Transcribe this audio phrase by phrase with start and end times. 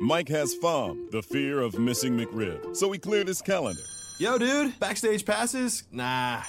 [0.00, 3.82] Mike has FOM, the fear of missing McRib, so he cleared his calendar.
[4.20, 5.82] Yo, dude, backstage passes?
[5.90, 6.40] Nah.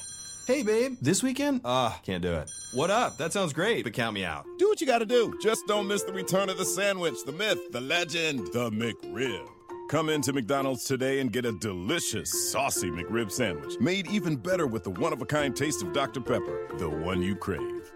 [0.46, 1.62] Hey, babe, this weekend?
[1.65, 2.51] Uh, can't do it.
[2.75, 3.17] What up?
[3.17, 4.46] That sounds great, but count me out.
[4.59, 5.35] Do what you gotta do.
[5.41, 9.48] Just don't miss the return of the sandwich, the myth, the legend, the McRib.
[9.89, 14.84] Come into McDonald's today and get a delicious, saucy McRib sandwich, made even better with
[14.84, 16.21] the one of a kind taste of Dr.
[16.21, 17.91] Pepper, the one you crave.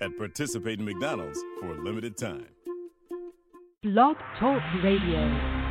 [0.00, 2.46] At participating McDonald's for a limited time.
[3.84, 5.68] Blog Talk Radio.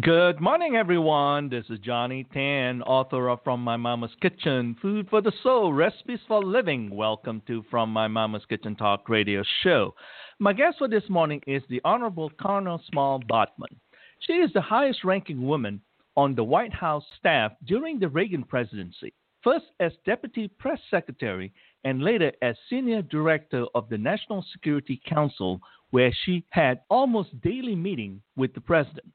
[0.00, 1.48] Good morning, everyone.
[1.48, 6.20] This is Johnny Tan, author of From My Mama's Kitchen, Food for the Soul, Recipes
[6.28, 6.94] for Living.
[6.94, 9.92] Welcome to From My Mama's Kitchen Talk Radio Show.
[10.38, 13.80] My guest for this morning is the Honorable Karna Small Bodman.
[14.20, 15.80] She is the highest ranking woman
[16.16, 21.52] on the White House staff during the Reagan presidency, first as Deputy Press Secretary
[21.84, 25.60] and later as Senior Director of the National Security Council,
[25.90, 29.06] where she had almost daily meeting with the president.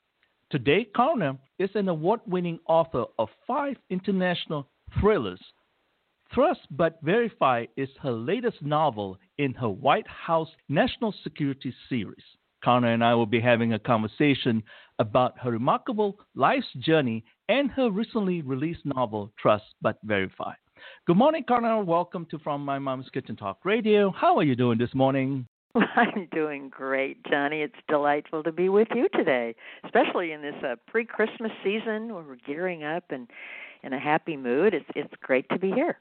[0.49, 5.41] Today, Karna is an award winning author of five international thrillers.
[6.31, 12.23] Trust But Verify is her latest novel in her White House National Security series.
[12.63, 14.63] Karna and I will be having a conversation
[14.99, 20.53] about her remarkable life's journey and her recently released novel, Trust But Verify.
[21.07, 21.83] Good morning, Karna.
[21.83, 24.11] Welcome to From My Mom's Kitchen Talk Radio.
[24.11, 25.47] How are you doing this morning?
[25.75, 27.61] I'm doing great, Johnny.
[27.61, 32.37] It's delightful to be with you today, especially in this uh, pre-Christmas season where we're
[32.45, 33.27] gearing up and
[33.83, 34.73] in a happy mood.
[34.73, 35.99] It's it's great to be here.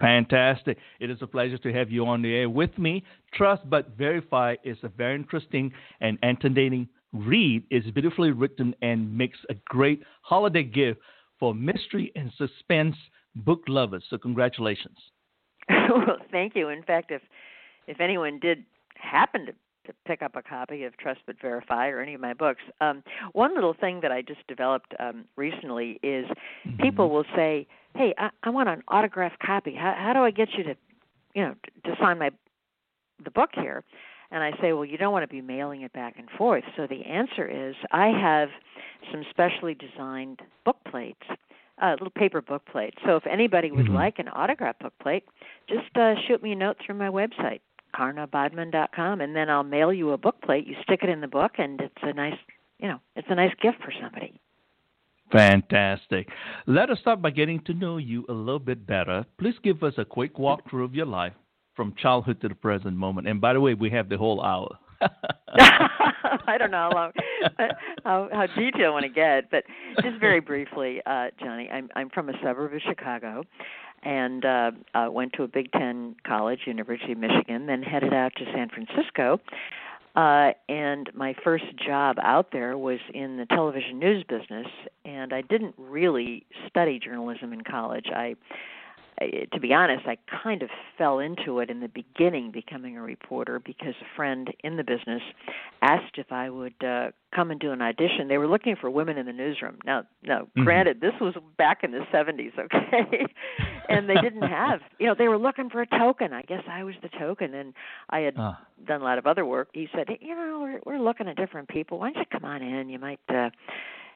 [0.00, 0.78] Fantastic.
[0.98, 3.04] It is a pleasure to have you on the air with me.
[3.34, 7.64] Trust but Verify is a very interesting and entertaining read.
[7.70, 11.00] is beautifully written and makes a great holiday gift
[11.38, 12.96] for mystery and suspense
[13.34, 14.04] book lovers.
[14.10, 14.96] So congratulations.
[15.68, 16.68] well, thank you.
[16.68, 17.22] In fact, if
[17.86, 18.64] if anyone did
[18.94, 19.52] happen to
[19.86, 22.60] to pick up a copy of Trust But Verify or any of my books.
[22.80, 23.02] Um,
[23.32, 26.82] one little thing that I just developed um, recently is mm-hmm.
[26.82, 29.74] people will say, "Hey, I, I want an autographed copy.
[29.74, 30.74] How, how do I get you to,
[31.34, 32.30] you know, to, to sign my
[33.24, 33.82] the book here?"
[34.30, 36.86] And I say, "Well, you don't want to be mailing it back and forth." So
[36.86, 38.48] the answer is, I have
[39.10, 41.26] some specially designed book plates.
[41.82, 42.92] Uh, little paper book plate.
[43.06, 43.94] So if anybody would mm-hmm.
[43.94, 45.24] like an autograph book plate,
[45.66, 47.60] just uh, shoot me a note through my website,
[47.98, 50.66] karnabodman.com, and then I'll mail you a book plate.
[50.66, 52.36] You stick it in the book, and it's a nice,
[52.78, 54.38] you know, it's a nice gift for somebody.
[55.32, 56.28] Fantastic.
[56.66, 59.24] Let us start by getting to know you a little bit better.
[59.38, 61.32] Please give us a quick walkthrough of your life
[61.80, 63.26] from childhood to the present moment.
[63.26, 64.76] And by the way, we have the whole hour.
[65.00, 67.12] I don't know how long,
[68.04, 69.64] how, how detailed I want to get, but
[70.02, 73.44] just very briefly, uh, Johnny, I'm I'm from a suburb of Chicago,
[74.02, 78.32] and uh, uh, went to a Big Ten college, University of Michigan, then headed out
[78.36, 79.40] to San Francisco.
[80.16, 84.66] Uh, and my first job out there was in the television news business,
[85.06, 88.06] and I didn't really study journalism in college.
[88.14, 88.34] I
[89.18, 93.58] to be honest, I kind of fell into it in the beginning, becoming a reporter,
[93.58, 95.20] because a friend in the business
[95.82, 98.28] asked if I would uh, come and do an audition.
[98.28, 99.78] They were looking for women in the newsroom.
[99.84, 100.64] Now, now, mm-hmm.
[100.64, 103.26] granted, this was back in the '70s, okay,
[103.88, 106.32] and they didn't have, you know, they were looking for a token.
[106.32, 107.74] I guess I was the token, and
[108.08, 108.52] I had uh.
[108.86, 109.68] done a lot of other work.
[109.74, 111.98] He said, you know, we're we're looking at different people.
[111.98, 112.88] Why don't you come on in?
[112.88, 113.20] You might.
[113.28, 113.50] uh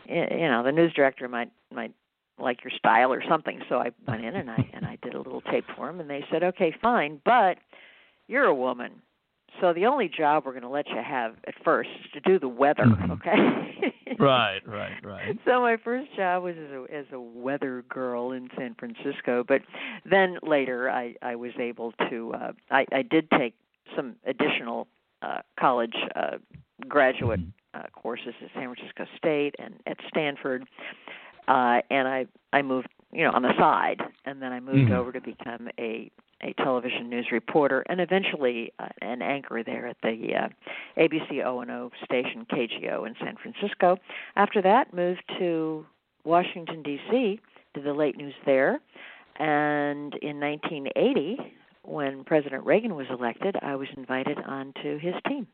[0.07, 1.95] you know the news director might might
[2.39, 3.61] like your style or something.
[3.69, 6.09] So I went in and I and I did a little tape for them, and
[6.09, 7.59] they said, okay, fine, but
[8.27, 9.03] you're a woman.
[9.61, 12.39] So the only job we're going to let you have at first is to do
[12.39, 13.13] the weather, mm-hmm.
[13.13, 13.95] okay?
[14.19, 15.39] right, right, right.
[15.45, 19.63] So my first job was as a as a weather girl in San Francisco, but
[20.09, 23.55] then later I I was able to uh I I did take
[23.95, 24.89] some additional
[25.23, 26.39] uh college uh
[26.89, 27.81] graduate mm-hmm.
[27.81, 30.65] uh courses at San Francisco State and at Stanford
[31.49, 34.93] uh, and I I moved you know on the side, and then I moved mm-hmm.
[34.93, 36.11] over to become a
[36.43, 40.49] a television news reporter and eventually uh, an anchor there at the uh,
[41.01, 43.97] ABC O and O station KGO in San Francisco.
[44.37, 45.87] After that, moved to
[46.25, 47.41] Washington D.C.
[47.75, 48.81] did the late news there,
[49.37, 51.39] and in 1980,
[51.83, 55.47] when President Reagan was elected, I was invited onto his team,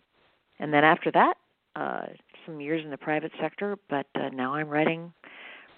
[0.58, 1.34] and then after that,
[1.76, 2.06] uh,
[2.46, 5.12] some years in the private sector, but uh, now I'm writing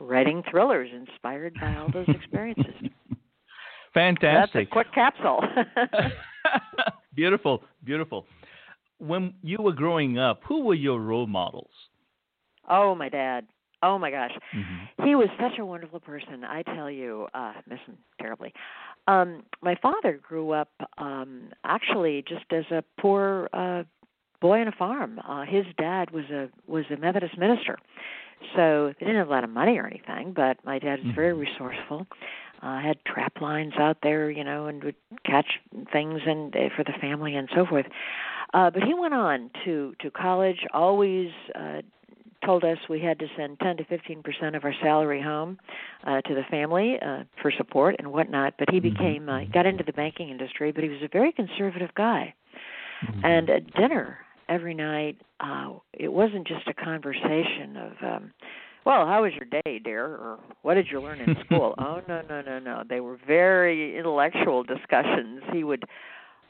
[0.02, 2.74] writing thrillers inspired by all those experiences.
[3.94, 4.52] Fantastic.
[4.54, 5.40] That's a quick capsule.
[7.14, 8.26] beautiful, beautiful.
[8.98, 11.70] When you were growing up, who were your role models?
[12.68, 13.46] Oh, my dad.
[13.84, 15.04] Oh my gosh, Mm-hmm.
[15.04, 16.44] he was such a wonderful person.
[16.44, 18.52] I tell you, uh, miss him terribly.
[19.08, 20.68] Um, my father grew up
[20.98, 23.82] um, actually just as a poor uh,
[24.40, 25.18] boy on a farm.
[25.28, 27.76] Uh, his dad was a was a Methodist minister,
[28.54, 30.32] so they didn't have a lot of money or anything.
[30.32, 32.06] But my dad was very resourceful.
[32.62, 34.94] Uh, had trap lines out there, you know, and would
[35.26, 35.58] catch
[35.92, 37.86] things and uh, for the family and so forth.
[38.54, 40.58] Uh, but he went on to to college.
[40.72, 41.82] Always uh,
[42.44, 45.58] told us we had to send 10 to 15 percent of our salary home
[46.06, 48.54] uh, to the family uh, for support and whatnot.
[48.58, 51.90] But he became uh, got into the banking industry, but he was a very conservative
[51.96, 52.34] guy.
[53.24, 54.18] And at dinner
[54.48, 57.92] every night, uh, it wasn't just a conversation of.
[58.02, 58.32] Um,
[58.84, 60.04] well, how was your day, dear?
[60.06, 61.74] Or what did you learn in school?
[61.78, 62.82] oh no, no, no, no.
[62.88, 65.42] They were very intellectual discussions.
[65.52, 65.84] He would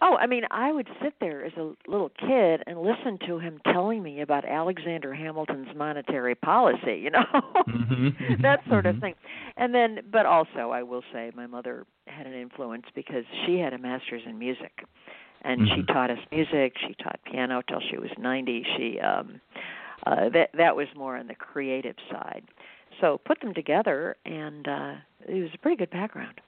[0.05, 3.61] Oh, I mean, I would sit there as a little kid and listen to him
[3.73, 7.25] telling me about Alexander Hamilton's monetary policy, you know,
[7.69, 9.01] Mhm, that sort of mhm.
[9.01, 9.15] thing.
[9.57, 13.73] And then, but also, I will say, my mother had an influence because she had
[13.75, 14.73] a master's in music,
[15.45, 15.87] and she Mhm.
[15.89, 16.77] taught us music.
[16.79, 18.65] She taught piano till she was ninety.
[18.77, 19.41] She um,
[20.07, 22.45] uh, that that was more on the creative side.
[23.01, 24.95] So put them together, and uh,
[25.29, 26.41] it was a pretty good background.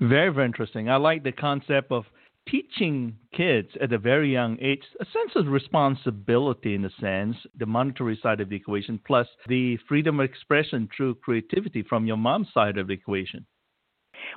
[0.00, 0.88] Very, very interesting.
[0.88, 2.04] I like the concept of
[2.48, 7.66] teaching kids at a very young age a sense of responsibility in a sense, the
[7.66, 12.48] monetary side of the equation, plus the freedom of expression through creativity from your mom's
[12.52, 13.44] side of the equation.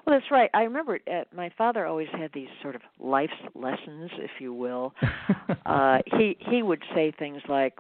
[0.05, 0.49] Well, that's right.
[0.53, 4.93] I remember uh, my father always had these sort of life's lessons, if you will.
[5.65, 7.73] uh, he he would say things like,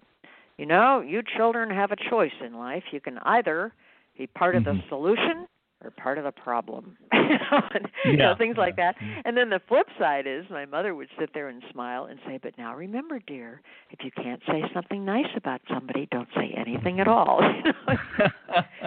[0.57, 2.83] you know, you children have a choice in life.
[2.91, 3.73] You can either
[4.17, 4.89] be part of the Mhm.
[4.89, 5.47] solution
[5.83, 6.97] or part of the problem.
[7.13, 7.19] you
[7.51, 8.35] know, and, you know, Yeah.
[8.35, 8.95] things like that.
[9.25, 12.37] And then the flip side is my mother would sit there and smile and say,
[12.41, 16.99] "But now remember, dear, if you can't say something nice about somebody, don't say anything
[16.99, 17.73] at all." You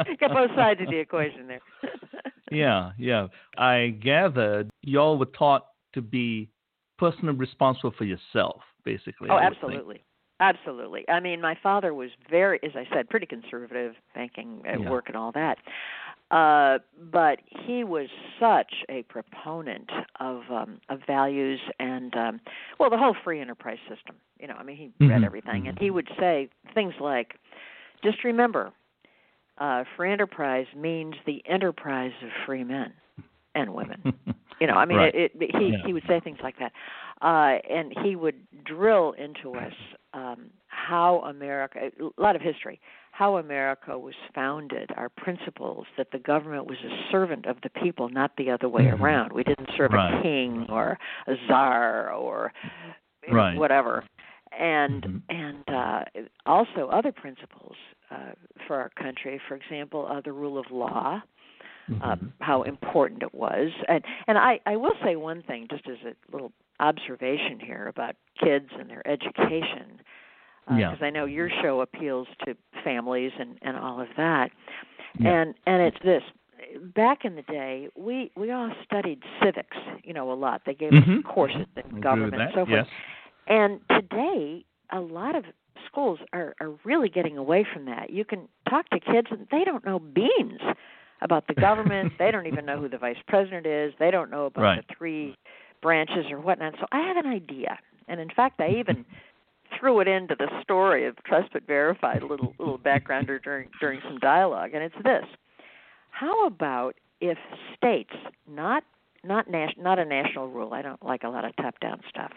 [0.07, 0.15] know?
[0.21, 1.61] Got both sides of the equation there.
[2.51, 3.29] yeah, yeah.
[3.57, 6.51] I gathered y'all were taught to be
[6.99, 9.31] personally responsible for yourself, basically.
[9.31, 9.55] Oh, would think.
[9.57, 10.05] absolutely.
[10.41, 11.09] Absolutely.
[11.09, 14.91] I mean, my father was very, as I said, pretty conservative, banking at Yeah.
[14.91, 15.59] work and all that.
[16.35, 16.81] Uh,
[17.13, 18.09] but he was
[18.41, 19.89] such a proponent
[20.19, 22.41] of um, of values and um,
[22.81, 24.17] well, the whole free enterprise system.
[24.41, 27.35] You know, I mean, he read Mhm, everything, and he would say things like,
[28.03, 28.73] "Just remember,
[29.59, 32.93] uh, free enterprise means the enterprise of free men
[33.55, 34.03] and women."
[34.61, 35.15] You know, I mean, Right.
[35.15, 35.87] it, it, he Yeah.
[35.87, 36.73] he would say things like that,
[37.23, 39.73] uh, and he would drill into us
[40.15, 42.81] um, how America, a lot of history,
[43.15, 48.09] how America was founded, our principles, that the government was a servant of the people,
[48.09, 49.01] not the other way Mhm.
[49.01, 49.33] around.
[49.33, 50.19] We didn't serve Right.
[50.19, 52.53] a king or a czar or
[53.31, 53.57] Right.
[53.57, 54.05] whatever.
[54.51, 55.23] And Mhm.
[55.29, 56.05] and uh,
[56.45, 57.77] also other principles
[58.11, 58.33] uh,
[58.67, 61.23] for our country, for example, uh, the rule of law
[62.01, 62.33] uh, Mhm.
[62.41, 63.71] how important it was.
[63.89, 68.17] And and I I will say one thing just as a little observation here about
[68.37, 70.01] kids and their education
[70.67, 71.07] because Yeah.
[71.07, 74.51] I know your show appeals to families and and all of that.
[75.19, 75.31] Yeah.
[75.43, 76.23] And and it's this
[76.95, 80.63] back in the day we we all studied civics, you know, a lot.
[80.65, 81.19] They gave Mhm.
[81.19, 82.69] us courses in with government and so forth.
[82.71, 82.87] Yes.
[83.47, 85.45] And today, a lot of
[85.87, 88.11] schools are, are really getting away from that.
[88.11, 90.61] You can talk to kids and they don't know beans
[91.21, 92.13] about the government.
[92.19, 93.93] they don't even know who the vice president is.
[93.99, 94.87] They don't know about Right.
[94.89, 95.37] the three
[95.83, 96.75] branches or whatnot.
[96.81, 97.79] So I have an idea.
[98.09, 99.05] And in fact, I even
[99.79, 104.01] threw it into the story of Trust but Verified, a little little backgrounder during during
[104.05, 104.71] some dialogue.
[104.75, 105.25] And it's this:
[106.11, 107.39] How about if
[107.77, 108.15] states,
[108.49, 108.85] not
[109.23, 110.75] not nas- not a national rule.
[110.75, 112.33] I don't like a lot of top down stuff.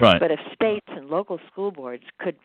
[0.00, 0.18] Right.
[0.20, 2.36] But if states and local school boards could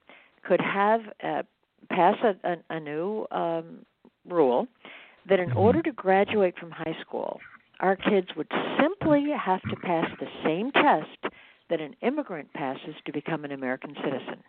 [0.43, 1.43] could have uh,
[1.89, 3.85] pass a, a, a new um,
[4.29, 4.67] rule
[5.27, 5.55] that in Mhm.
[5.55, 7.39] order to graduate from high school,
[7.79, 11.33] our kids would simply have to pass the same test
[11.69, 14.43] that an immigrant passes to become an American citizen.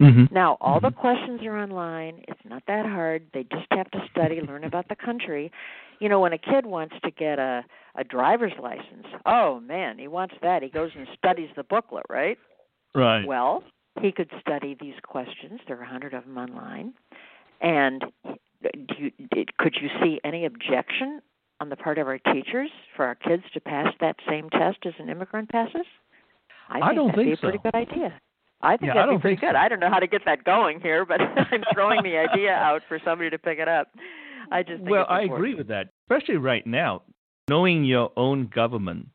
[0.00, 0.30] Mhm.
[0.30, 2.22] Now, all the questions are online.
[2.28, 3.26] It's not that hard.
[3.32, 5.50] They just have to study, learn about the country.
[6.00, 10.06] You know, when a kid wants to get a a driver's license, oh man, he
[10.06, 10.62] wants that.
[10.62, 12.38] He goes and studies the booklet, right?
[12.94, 13.26] Right.
[13.26, 13.64] Well,
[14.00, 15.60] he could study these questions.
[15.66, 16.92] There are a hundred of them online.
[17.62, 18.04] And
[18.62, 21.22] do you, did, could you see any objection
[21.60, 24.92] on the part of our teachers for our kids to pass that same test as
[24.98, 25.86] an immigrant passes?
[26.68, 27.70] I, I think don't think a pretty so.
[27.70, 28.20] good idea.
[28.62, 29.52] I think Yeah, that'd don't be pretty good.
[29.52, 29.56] so.
[29.58, 31.20] I don't know how to get that going here, but
[31.50, 33.88] I'm throwing the idea out for somebody to pick it up.
[34.50, 37.02] I just think well, I agree with that, especially right now.
[37.48, 39.06] Knowing your own government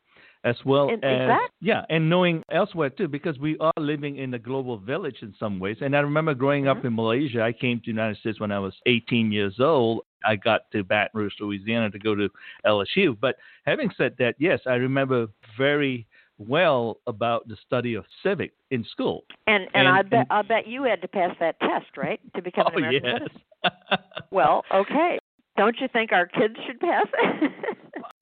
[0.45, 4.33] as well In- as exact- yeah, and knowing elsewhere too, because we are living in
[4.33, 5.77] a global village in some ways.
[5.81, 6.79] And I remember growing Mm-hmm.
[6.79, 7.41] up in Malaysia.
[7.43, 10.01] I came to the United States when I was 18 years old.
[10.25, 12.29] I got to Baton Rouge, Louisiana, to go to
[12.65, 13.17] LSU.
[13.19, 15.27] But having said that, yes, I remember
[15.57, 16.07] very
[16.47, 19.23] well about the study of civic in school.
[19.47, 22.41] And and, And- I bet I bet you had to pass that test, right, to
[22.41, 23.21] become oh, an oh American yes.
[23.21, 24.05] citizen.
[24.31, 25.19] Well, okay.
[25.57, 27.51] Don't you think our kids should pass it?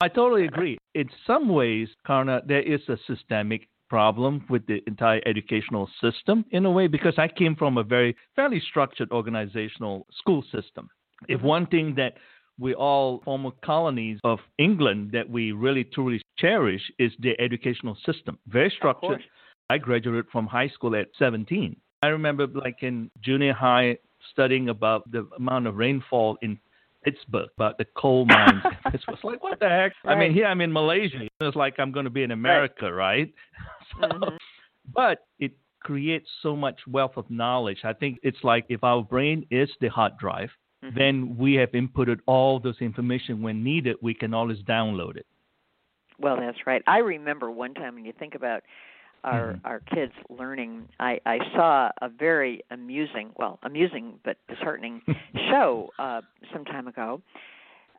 [0.00, 0.78] I totally agree.
[0.94, 6.66] In some ways, Karna, there is a systemic problem with the entire educational system in
[6.66, 10.90] a way because I came from a very fairly structured organizational school system.
[11.28, 11.46] If mm-hmm.
[11.46, 12.14] one thing that
[12.60, 18.38] we all former colonies of England that we really truly cherish is the educational system.
[18.46, 19.22] Very structured.
[19.70, 21.74] I graduated from high school at 17.
[22.02, 23.98] I remember like in junior high
[24.30, 26.58] studying about the amount of rainfall in
[27.04, 28.62] Pittsburgh, about the coal mines.
[28.92, 29.92] it was like, what the heck?
[30.04, 31.28] I mean, here I'm in Malaysia.
[31.40, 33.32] It's like I'm going to be in America, right?
[34.00, 34.36] So, Mhm.
[34.94, 37.78] But it creates so much wealth of knowledge.
[37.84, 40.50] I think it's like if our brain is the hard drive,
[40.82, 40.94] Mhm.
[40.94, 43.96] then we have inputted all those information when needed.
[44.00, 45.26] We can always download it.
[46.18, 46.82] Well, that's right.
[46.86, 48.62] I remember one time when you think about
[49.24, 49.60] our Mhm.
[49.64, 55.02] our kids learning, I I saw a very amusing, well, amusing but disheartening
[55.50, 56.22] show uh
[56.52, 57.20] some time ago.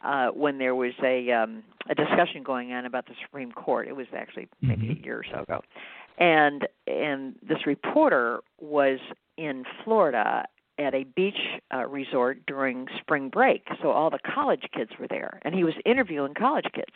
[0.04, 3.96] Uh, when there was a um, a discussion going on about the Supreme Court, it
[3.96, 5.00] was actually maybe Mhm.
[5.00, 5.62] a year or so ago,
[6.18, 9.00] and and this reporter was
[9.38, 10.48] in Florida
[10.82, 11.38] at a beach
[11.74, 15.74] uh, resort during spring break, so all the college kids were there, and he was
[15.86, 16.94] interviewing college kids.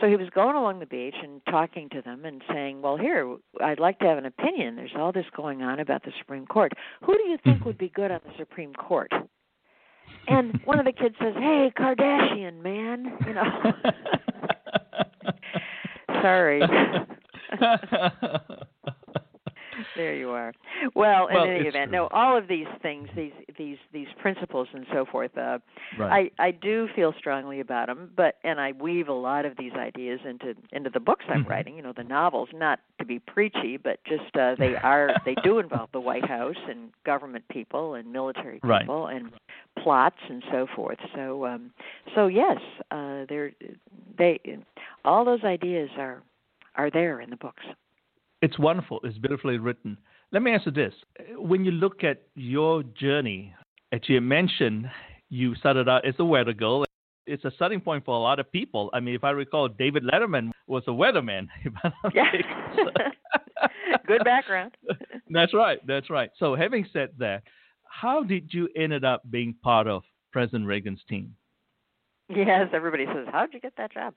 [0.00, 3.36] So he was going along the beach and talking to them and saying, "Well, here,
[3.62, 4.76] I'd like to have an opinion.
[4.76, 6.72] There's all this going on about the Supreme Court.
[7.02, 7.66] Who do you think Mhm.
[7.66, 9.12] would be good on the Supreme Court?"
[10.26, 13.44] And one of the kids says, "Hey, Kardashian, man, you know."
[16.22, 16.62] Sorry.
[19.96, 20.52] there you are.
[20.94, 21.98] Well, in Well, any event, true.
[21.98, 25.58] no, all of these things, these these these principles and so forth, uh,
[25.98, 26.32] right.
[26.38, 29.72] I I do feel strongly about them, but and I weave a lot of these
[29.74, 31.48] ideas into into the books I'm Mhm.
[31.48, 31.76] writing.
[31.76, 35.58] You know, the novels, not to be preachy, but just uh, they are they do
[35.58, 38.80] involve the White House and government people and military Right.
[38.82, 39.30] people and
[39.78, 40.98] plots and so forth.
[41.14, 41.70] So um,
[42.14, 42.58] so yes,
[42.90, 43.52] uh, they're
[44.18, 44.40] they
[45.04, 46.22] all those ideas are
[46.76, 47.64] are there in the books.
[48.44, 49.00] It's wonderful.
[49.04, 49.96] It's beautifully written.
[50.30, 50.92] Let me ask you this:
[51.38, 53.54] When you look at your journey,
[53.90, 54.90] as you mentioned,
[55.30, 56.84] you started out as a weather girl.
[57.26, 58.90] It's a starting point for a lot of people.
[58.92, 61.48] I mean, if I recall, David Letterman was a weatherman.
[62.14, 62.32] Yeah.
[64.06, 64.76] Good background.
[65.30, 65.78] That's right.
[65.86, 66.28] That's right.
[66.38, 67.44] So, having said that,
[67.88, 71.34] how did you ended up being part of President Reagan's team?
[72.28, 74.14] Yes, everybody says, "How'd you get that job?"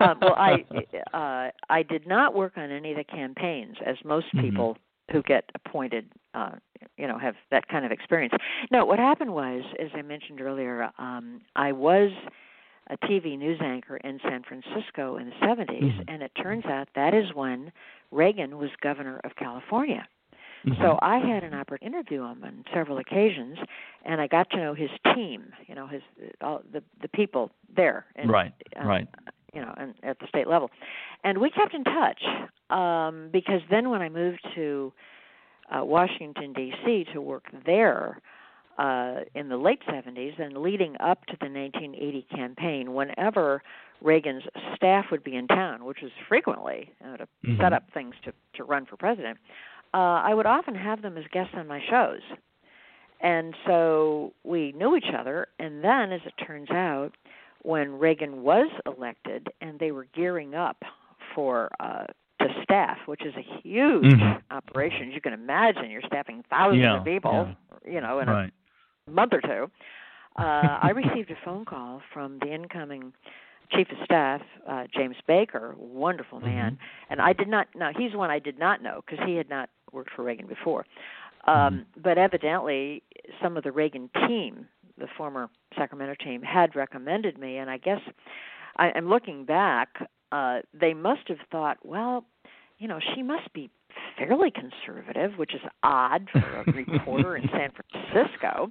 [0.00, 0.64] Um, well, I
[1.14, 4.40] uh, I did not work on any of the campaigns, as most Mhm.
[4.40, 4.78] people
[5.10, 6.52] who get appointed, uh,
[6.96, 8.32] you know, have that kind of experience.
[8.70, 12.10] No, what happened was, as I mentioned earlier, um, I was
[12.88, 16.04] a TV news anchor in San Francisco in the 70s, Mhm.
[16.08, 17.70] and it turns out that is when
[18.10, 20.06] Reagan was governor of California.
[20.66, 20.80] Mm-hmm.
[20.82, 23.58] So I had an opportunity to interview him on several occasions,
[24.04, 25.52] and I got to know his team.
[25.66, 26.02] You know, his
[26.40, 28.06] all the the people there.
[28.16, 28.52] And, right.
[28.80, 29.08] uh, right.
[29.52, 30.70] You know, and at the state level,
[31.24, 32.22] and we kept in touch
[32.70, 34.92] um, because then when I moved to
[35.70, 37.06] uh, Washington D.C.
[37.12, 38.20] to work there
[38.78, 43.62] uh, in the late 70s and leading up to the 1980 campaign, whenever
[44.00, 47.58] Reagan's staff would be in town, which was frequently you know, to Mhm.
[47.58, 49.38] set up things to to run for president
[49.94, 52.20] uh, I would often have them as guests on my shows.
[53.20, 55.48] And so we knew each other.
[55.58, 57.12] And then, as it turns out,
[57.62, 60.82] when Reagan was elected and they were gearing up
[61.34, 62.06] for uh,
[62.40, 64.42] to staff, which is a huge Mhm.
[64.50, 67.48] operation, as you can imagine, you're staffing thousands Yeah, of people,
[67.86, 68.52] you know, in Right.
[69.06, 69.70] a month or two.
[70.38, 73.12] Uh, I received a phone call from the incoming
[73.74, 76.78] chief of staff, uh, James Baker, wonderful man,
[77.10, 77.68] and I did not.
[77.74, 80.86] Now he's one I did not know because he had not worked for Reagan before.
[81.46, 83.02] Um, But evidently,
[83.42, 84.66] some of the Reagan team,
[84.98, 88.00] the former Sacramento team, had recommended me, and I guess
[88.76, 89.88] I, I'm looking back.
[90.30, 92.24] Uh, they must have thought, well,
[92.78, 93.70] you know, she must be
[94.16, 97.70] fairly conservative, which is odd for a reporter in San
[98.12, 98.70] Francisco,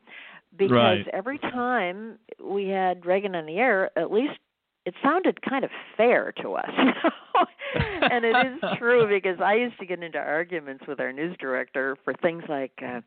[0.58, 1.08] because Right.
[1.14, 4.40] every time we had Reagan on the air, at least
[4.86, 6.70] it sounded kind of fair to us.
[7.74, 11.96] And it is true because I used to get into arguments with our news director
[12.04, 13.00] for things like uh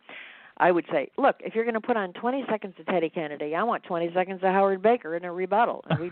[0.56, 3.56] I would say, "Look, if you're going to put on 20 seconds of Teddy Kennedy,
[3.56, 6.10] I want 20 seconds of Howard Baker in a rebuttal." And we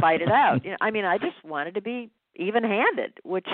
[0.00, 0.64] fight it out.
[0.64, 3.46] You know, I mean, I just wanted to be even-handed, which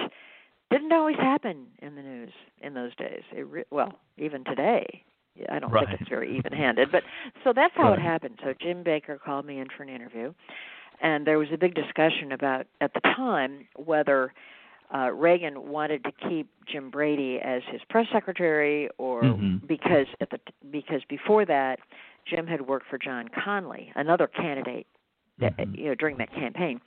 [0.71, 3.23] didn't always happen in the news in those days.
[3.31, 5.05] It re- well, even today,
[5.50, 5.87] I don't right.
[5.87, 6.90] think it's very even-handed.
[6.90, 7.02] But
[7.45, 7.99] so that's how right.
[7.99, 8.38] it happened.
[8.43, 10.33] So Jim Baker called me in for an interview,
[11.00, 14.33] and there was a big discussion about at the time whether
[14.95, 19.67] uh, Reagan wanted to keep Jim Brady as his press secretary, or mm-hmm.
[19.67, 20.38] because at the
[20.71, 21.81] because before that,
[22.26, 24.87] Jim had worked for John Connally, another candidate,
[25.41, 25.75] mm-hmm.
[25.75, 26.81] you know, during that campaign,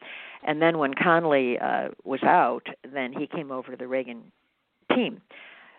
[0.43, 4.31] and then when Conley uh, was out, then he came over to the Reagan
[4.95, 5.21] team.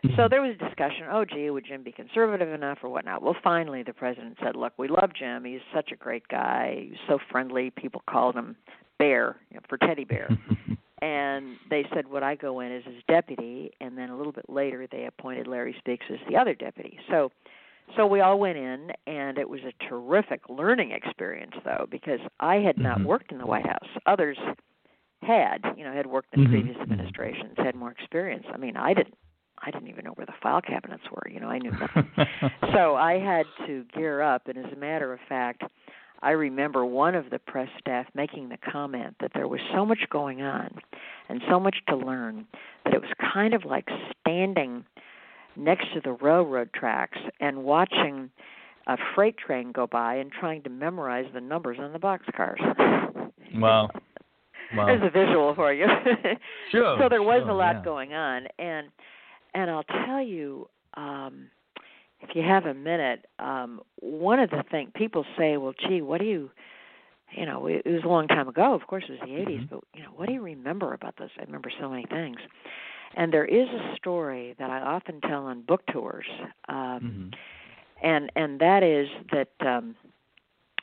[0.05, 0.17] Mm-hmm.
[0.17, 1.05] So there was a discussion.
[1.11, 3.23] Oh, gee, would Jim be conservative enough or whatnot?
[3.23, 5.45] Well, finally, the president said, "Look, we love Jim.
[5.45, 6.87] He's such a great guy.
[6.89, 7.71] He's so friendly.
[7.71, 8.57] People called him
[8.99, 10.31] Bear you know, for Teddy Bear."
[11.03, 14.49] and they said, "Would I go in as his deputy?" And then a little bit
[14.49, 16.99] later, they appointed Larry Speakes as the other deputy.
[17.11, 17.31] So,
[17.95, 22.57] so we all went in, and it was a terrific learning experience, though, because I
[22.57, 23.07] had not mm-hmm.
[23.07, 23.89] worked in the White House.
[24.07, 24.39] Others
[25.23, 26.53] had, you know, had worked in mm-hmm.
[26.53, 28.47] previous administrations, had more experience.
[28.53, 29.15] I mean, I didn't.
[29.65, 31.31] I didn't even know where the file cabinets were.
[31.31, 32.11] You know, I knew nothing.
[32.73, 35.63] so I had to gear up, and as a matter of fact,
[36.23, 40.01] I remember one of the press staff making the comment that there was so much
[40.11, 40.71] going on
[41.29, 42.47] and so much to learn
[42.85, 43.89] that it was kind of like
[44.21, 44.85] standing
[45.57, 48.31] next to the railroad tracks and watching
[48.87, 52.61] a freight train go by and trying to memorize the numbers on the boxcars.
[53.55, 53.89] Wow.
[54.75, 54.87] Wow.
[54.87, 55.87] There's a visual for you.
[56.71, 56.99] sure.
[57.01, 57.85] so there was sure, a lot yeah.
[57.85, 58.89] going on and
[59.55, 61.51] and I'll tell you um
[62.23, 66.21] if you have a minute, um one of the things people say, well, gee, what
[66.21, 66.51] do you
[67.33, 68.75] you know, it, it was a long time ago.
[68.75, 69.75] Of course, it was the 80s, Mm-hmm.
[69.75, 71.31] but you know, what do you remember about this?
[71.39, 72.39] I remember so many things.
[73.17, 76.27] And there is a story that I often tell on book tours,
[76.69, 78.07] um, mm-hmm.
[78.07, 79.97] and and that is that um,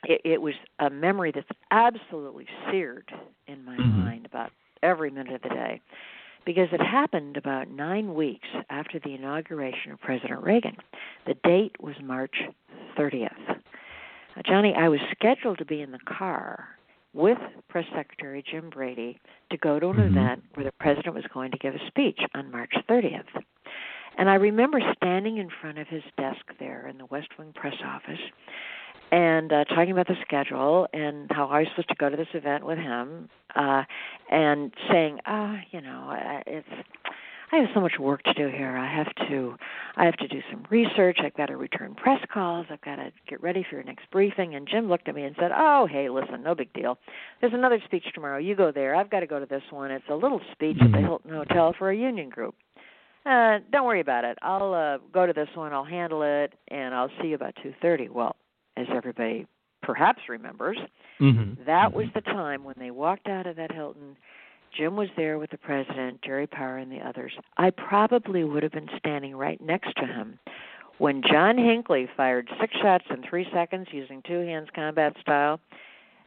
[0.04, 3.10] it, it was a memory that's absolutely seared
[3.46, 4.00] in my mm-hmm.
[4.00, 5.80] mind about every minute of the day,
[6.44, 10.76] because it happened about nine weeks after the inauguration of President Reagan.
[11.26, 12.36] The date was March
[12.98, 13.30] 30th.
[13.46, 16.68] Now, Johnny, I was scheduled to be in the car
[17.12, 19.18] with Press Secretary Jim Brady
[19.50, 20.16] to go to an mm-hmm.
[20.18, 23.24] event where the president was going to give a speech on March 30th.
[24.18, 27.76] And I remember standing in front of his desk there in the West Wing press
[27.84, 28.18] office
[29.10, 32.28] and uh, talking about the schedule and how I was supposed to go to this
[32.34, 33.82] event with him uh,
[34.30, 36.68] and saying, ah, oh, you know, it's
[37.50, 38.76] I have so much work to do here.
[38.76, 39.56] I have to
[39.96, 41.18] I have to do some research.
[41.24, 42.66] I've got to return press calls.
[42.70, 44.54] I've got to get ready for your next briefing.
[44.54, 46.98] And Jim looked at me and said, "Oh, hey, listen, no big deal.
[47.40, 48.38] There's another speech tomorrow.
[48.38, 48.94] You go there.
[48.94, 49.90] I've got to go to this one.
[49.90, 52.54] It's a little speech at the Hilton Hotel for a union group.
[53.24, 54.38] Uh, don't worry about it.
[54.42, 55.72] I'll uh, go to this one.
[55.72, 58.36] I'll handle it, and I'll see you about 2:30." Well,
[58.78, 59.46] as everybody
[59.82, 60.78] perhaps remembers,
[61.20, 61.62] mm-hmm.
[61.66, 64.16] that was the time when they walked out of that Hilton
[64.76, 67.32] Jim was there with the president, Jerry Parr, and the others.
[67.56, 70.38] I probably would have been standing right next to him
[70.98, 75.60] when John Hinckley fired six shots in three seconds using two hands combat style.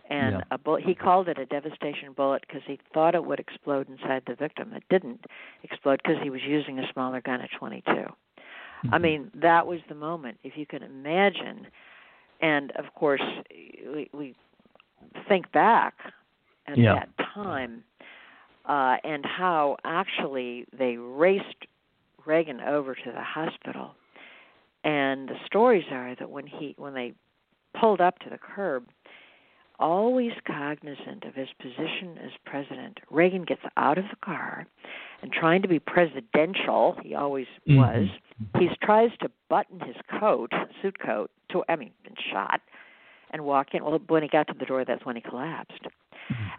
[0.09, 0.41] And yeah.
[0.51, 4.23] a bullet, he called it a devastation bullet because he thought it would explode inside
[4.27, 4.73] the victim.
[4.73, 5.23] It didn't
[5.63, 7.91] explode because he was using a smaller gun at 22.
[7.91, 8.93] Mm-hmm.
[8.93, 10.37] I mean, that was the moment.
[10.43, 11.67] If you can imagine,
[12.41, 14.36] and of course, we, we
[15.27, 15.95] think back
[16.67, 16.95] at yeah.
[16.95, 17.84] that time
[18.65, 21.67] uh, and how actually they raced
[22.25, 23.91] Reagan over to the hospital.
[24.84, 27.13] And the stories are that when he when they
[27.80, 28.88] pulled up to the curb,
[29.80, 34.65] always cognizant of his position as president, Reagan gets out of the car
[35.21, 37.77] and trying to be presidential, he always mm-hmm.
[37.77, 38.08] was.
[38.58, 40.51] He tries to button his coat,
[40.82, 42.62] suit coat, to I mean, been shot,
[43.32, 43.84] and walk in.
[43.84, 45.88] Well, when he got to the door, that's when he collapsed.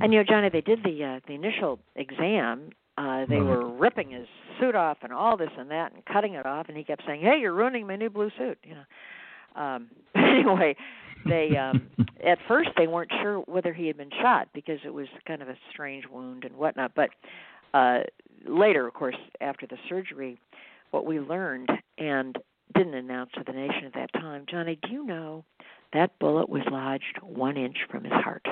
[0.00, 2.70] And you know, Johnny, they did the uh, the initial exam.
[2.98, 3.42] Uh, they right.
[3.42, 4.26] were ripping his
[4.60, 7.22] suit off and all this and that and cutting it off, and he kept saying,
[7.22, 9.62] "Hey, you're ruining my new blue suit." You know.
[9.62, 10.76] Um, anyway,
[11.26, 11.88] they um,
[12.26, 15.48] at first they weren't sure whether he had been shot because it was kind of
[15.48, 16.92] a strange wound and whatnot.
[16.94, 17.10] But
[17.74, 18.00] uh,
[18.46, 20.38] later, of course, after the surgery,
[20.92, 22.38] what we learned and
[22.74, 25.44] didn't announce to the nation at that time, Johnny, do you know
[25.92, 28.46] that bullet was lodged one inch from his heart?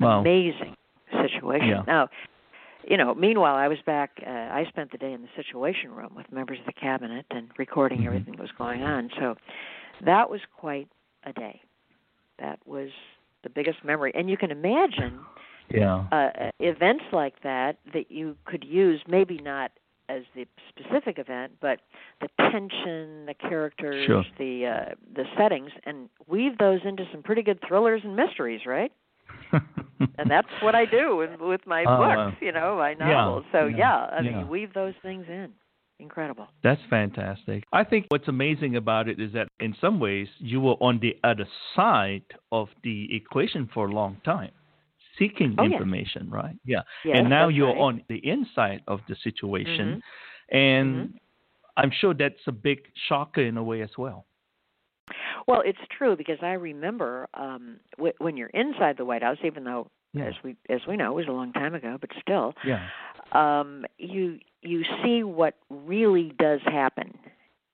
[0.00, 0.20] Wow.
[0.20, 0.74] Amazing
[1.22, 1.68] situation.
[1.68, 1.82] Yeah.
[1.86, 2.08] Now,
[2.88, 4.22] you know, meanwhile, I was back.
[4.24, 7.50] Uh, I spent the day in the Situation Room with members of the cabinet and
[7.58, 8.06] recording mm-hmm.
[8.06, 9.10] everything that was going on.
[9.18, 9.34] So
[10.04, 10.88] that was quite
[11.24, 11.60] a day.
[12.38, 12.90] That was
[13.42, 15.20] the biggest memory, and you can imagine
[15.70, 16.06] yeah.
[16.12, 19.00] uh, events like that that you could use.
[19.08, 19.72] Maybe not
[20.08, 21.80] as the specific event, but
[22.20, 24.24] the tension, the characters, sure.
[24.38, 28.92] the uh, the settings, and weave those into some pretty good thrillers and mysteries, right?
[29.52, 33.44] and that's what I do with, with my Oh, books, you know, my Yeah, novels.
[33.52, 34.40] so yeah, yeah, I mean, yeah.
[34.40, 35.52] you weave those things in.
[36.00, 36.46] Incredible.
[36.62, 37.64] That's fantastic.
[37.72, 41.16] I think what's amazing about it is that in some ways you were on the
[41.24, 44.52] other side of the equation for a long time,
[45.18, 45.72] seeking Oh, yeah.
[45.72, 46.56] information, right?
[46.64, 46.82] Yeah.
[47.04, 47.78] Yes, and now you're right.
[47.78, 50.02] on the inside of the situation,
[50.50, 50.54] Mhm.
[50.56, 51.18] and Mhm.
[51.76, 54.26] I'm sure that's a big shocker in a way as well.
[55.46, 59.64] Well, it's true because I remember um w- when you're inside the White House, even
[59.64, 60.26] though Yeah.
[60.28, 62.80] as we as we know it was a long time ago, but still, Yeah.
[63.32, 67.16] um you you see what really does happen.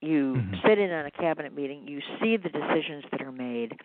[0.01, 0.63] You Mhm.
[0.67, 3.81] sit in on a cabinet meeting, you see the decisions that are made,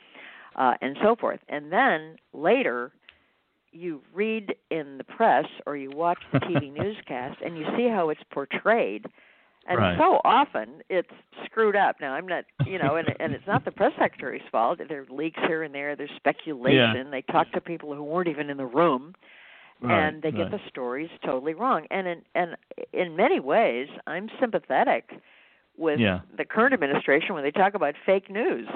[0.56, 2.92] uh, and so forth, and then later
[3.72, 8.10] you read in the press or you watch the TV newscast and you see how
[8.10, 9.06] it's portrayed.
[9.68, 9.98] And Right.
[10.00, 11.12] so often it's
[11.46, 11.98] screwed up.
[12.02, 14.80] Now I'm not, you know, and and it's not the press secretary's fault.
[14.88, 15.96] There are leaks here and there.
[15.96, 16.96] There's speculation.
[16.96, 17.12] Yeah.
[17.12, 19.14] They talk to people who weren't even in the room
[19.82, 20.52] right, and they get right.
[20.52, 21.86] the stories totally wrong.
[21.92, 22.58] And in and
[22.94, 25.12] in many ways, I'm sympathetic
[25.78, 26.22] with Yeah.
[26.36, 28.68] the current administration when they talk about fake news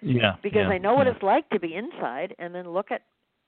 [0.00, 0.36] Yeah.
[0.42, 1.12] because yeah, I know what yeah.
[1.14, 3.02] it's like to be inside and then look at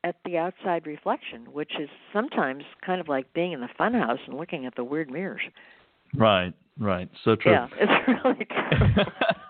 [0.05, 4.37] at the outside reflection, which is sometimes kind of like being in the funhouse and
[4.37, 5.43] looking at the weird mirrors.
[6.15, 6.55] Right.
[6.79, 7.11] Right.
[7.25, 7.53] So true.
[7.53, 9.05] Yeah, it's really true.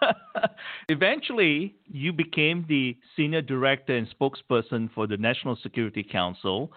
[0.88, 6.72] Eventually, you became the senior director and spokesperson for the National Security Council.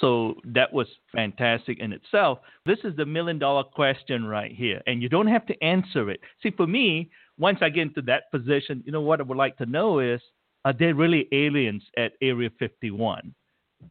[0.00, 2.38] So that was fantastic in itself.
[2.66, 6.20] This is the million dollar question right here, and you don't have to answer it.
[6.42, 9.56] See, for me, once I get into that position, you know what I would like
[9.58, 10.20] to know is
[10.66, 13.32] are they really aliens at Area 51?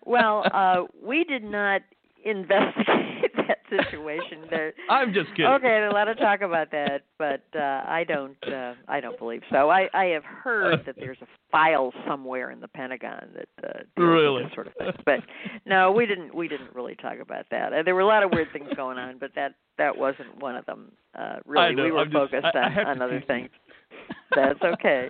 [0.05, 1.81] well, uh we did not
[2.23, 4.45] investigate that situation.
[4.49, 5.45] There I'm just kidding.
[5.47, 8.37] Okay, a lot of talk about that, but uh, I don't.
[8.47, 9.69] Uh, I don't believe so.
[9.69, 13.85] I, I have heard that there's a file somewhere in the Pentagon that uh, deals
[13.97, 14.43] with Really?
[14.43, 14.91] this sort of thing.
[15.05, 15.19] But
[15.65, 16.33] no, we didn't.
[16.33, 17.73] We didn't really talk about that.
[17.73, 20.55] Uh, there were a lot of weird things going on, but that that wasn't one
[20.55, 20.91] of them.
[21.17, 23.49] Uh, really, we were I'm just- focused I on, on other things.
[24.35, 25.09] That's okay.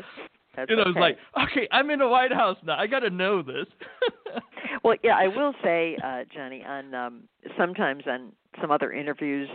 [0.55, 0.89] That's you know, okay.
[0.91, 1.17] it's like,
[1.51, 2.77] okay, I'm in the White House now.
[2.77, 3.65] I got to know this.
[4.83, 7.23] Well, yeah, I will say, uh, Johnny, on um,
[7.57, 9.49] sometimes on some other interviews,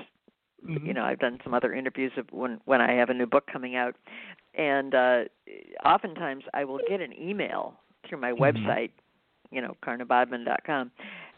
[0.67, 0.87] Mhm.
[0.87, 3.47] you know, I've done some other interviews of when when I have a new book
[3.51, 3.95] coming out,
[4.55, 5.25] and uh,
[5.85, 7.75] oftentimes I will get an email
[8.07, 8.39] through my Mhm.
[8.39, 8.91] website,
[9.51, 10.91] you know, karnabodman.com,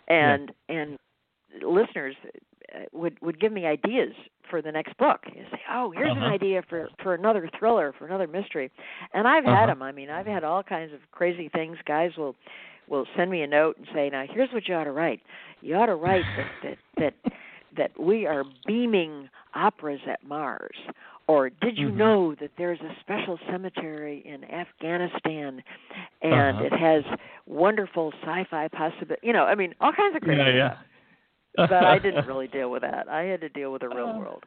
[0.08, 0.98] and and
[1.62, 2.16] listeners
[2.92, 4.12] would would give me ideas
[4.50, 5.20] for the next book.
[5.34, 6.26] You say, "Oh, here's an Uh-huh.
[6.26, 8.70] idea for for another thriller, for another mystery,"
[9.12, 9.54] and I've Uh-huh.
[9.54, 9.82] had them.
[9.82, 11.78] I mean, I've had all kinds of crazy things.
[11.86, 12.36] Guys will
[12.88, 15.20] will send me a note and say, "Now, here's what you ought to write.
[15.60, 17.14] You ought to write that that that,
[17.76, 20.76] that we are beaming operas at Mars."
[21.28, 21.96] Or did you Mhm.
[21.96, 25.62] know that there's a special cemetery in Afghanistan,
[26.22, 26.60] and Uh-huh.
[26.60, 27.02] it has
[27.46, 29.26] wonderful sci-fi possibility?
[29.26, 30.68] You know, I mean, all kinds of crazy yeah, yeah.
[30.68, 30.86] stuff.
[31.56, 33.08] But I didn't really deal with that.
[33.08, 34.44] I had to deal with the real Uh, world.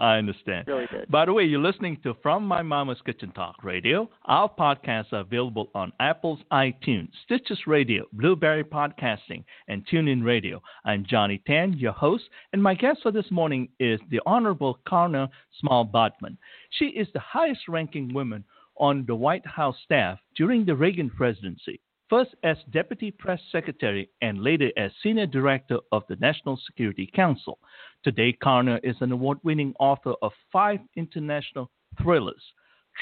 [0.00, 0.68] I understand.
[0.68, 1.10] Really did.
[1.10, 4.08] By the way, you're listening to From My Mama's Kitchen Talk Radio.
[4.26, 10.62] Our podcasts are available on Apple's iTunes, Stitcher Radio, Blubrry Podcasting, and TuneIn Radio.
[10.84, 15.28] I'm Johnny Tan, your host, and my guest for this morning is the Honorable Karna
[15.58, 16.38] Small Bodman.
[16.70, 18.44] She is the highest ranking woman
[18.76, 21.80] on the White House staff during the Reagan presidency.
[22.10, 27.58] First as Deputy Press Secretary and later as Senior Director of the National Security Council.
[28.02, 32.42] Today, Karna is an award winning author of five international thrillers.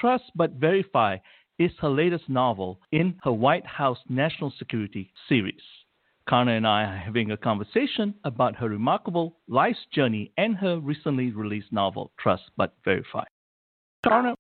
[0.01, 1.19] Trust But Verify
[1.61, 5.63] is her latest novel in her White House National Security series.
[6.29, 11.31] Karna and I are having a conversation about her remarkable life's journey and her recently
[11.31, 13.25] released novel, Trust But Verify.
[14.05, 14.35] Karna,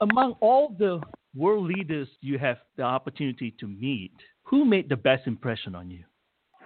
[0.00, 1.00] among all the
[1.34, 6.04] world leaders you have the opportunity to meet, who made the best impression on you?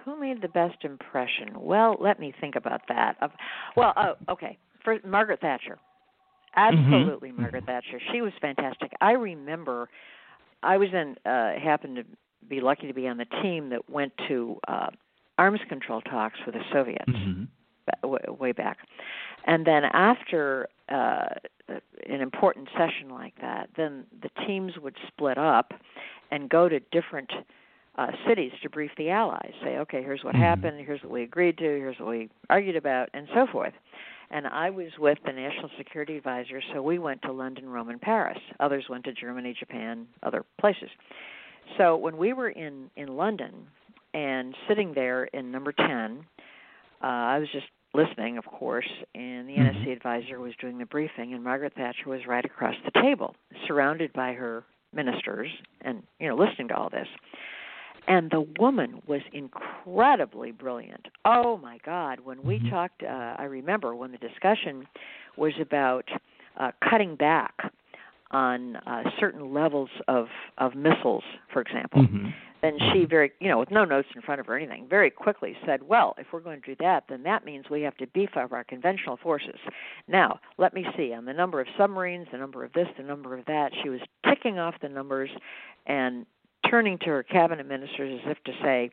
[0.05, 1.49] Who made the best impression?
[1.59, 3.15] Well, let me think about that.
[3.75, 4.57] Well, oh, okay.
[4.83, 5.77] For Margaret Thatcher.
[6.55, 7.35] Absolutely Mhm.
[7.35, 7.99] Margaret Thatcher.
[8.11, 8.91] She was fantastic.
[9.01, 9.89] I remember
[10.63, 12.05] I was in uh happened to
[12.47, 14.89] be lucky to be on the team that went to uh
[15.37, 18.33] arms control talks with the Soviets Mm-hmm.
[18.33, 18.77] way back.
[19.45, 21.27] And then after uh,
[22.09, 25.73] an important session like that, then the teams would split up
[26.31, 27.31] and go to different
[27.97, 29.51] uh, cities to brief the allies.
[29.63, 30.39] Say, okay, here's what Mhm.
[30.39, 33.73] happened, here's what we agreed to, here's what we argued about, and so forth.
[34.29, 38.01] And I was with the National Security Advisor, so we went to London, Rome, and
[38.01, 38.37] Paris.
[38.59, 40.89] Others went to Germany, Japan, other places.
[41.77, 43.67] So when we were in in London
[44.13, 46.25] and sitting there in number 10,
[47.01, 49.83] uh, I was just listening, of course, and the Mhm.
[49.83, 53.35] NSC advisor was doing the briefing, and Margaret Thatcher was right across the table,
[53.67, 55.49] surrounded by her ministers
[55.81, 57.07] and you know listening to all this
[58.07, 62.69] and the woman was incredibly brilliant oh my god when we Mhm.
[62.69, 64.87] talked uh, i remember when the discussion
[65.35, 66.09] was about
[66.57, 67.53] uh, cutting back
[68.31, 72.33] on uh, certain levels of of missiles for example Mhm.
[72.61, 75.09] Then she very you know with no notes in front of her or anything very
[75.09, 78.07] quickly said well if we're going to do that then that means we have to
[78.07, 79.59] beef up our conventional forces.
[80.07, 83.37] Now let me see on the number of submarines the number of this the number
[83.37, 85.29] of that she was ticking off the numbers
[85.85, 86.25] and
[86.69, 88.89] turning to her cabinet ministers as if to say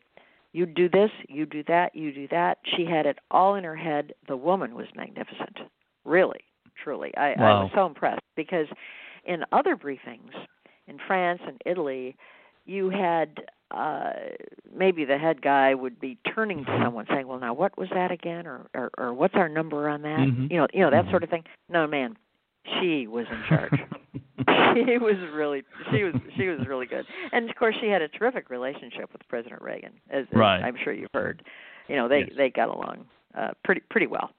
[0.53, 2.59] you do this you do that you do that.
[2.75, 4.13] She had it all in her head.
[4.27, 5.59] The woman was magnificent.
[6.03, 6.41] Really
[6.81, 7.15] truly.
[7.17, 8.67] I, I was so impressed because
[9.25, 10.31] in other briefings
[10.87, 12.15] in france and italy
[12.65, 14.11] you had uh
[14.75, 18.11] maybe the head guy would be turning to someone saying well now what was that
[18.11, 20.51] again or or, or what's our number on that Mhm.
[20.51, 21.09] you know you know that Mhm.
[21.11, 22.15] sort of thing no man
[22.79, 23.73] she was in charge
[24.75, 28.07] she was really she was she was really good and of course she had a
[28.07, 30.61] terrific relationship with president reagan as, as Right.
[30.63, 31.41] i'm sure you've heard
[31.87, 32.29] you know they Yes.
[32.37, 34.29] they got along uh pretty pretty well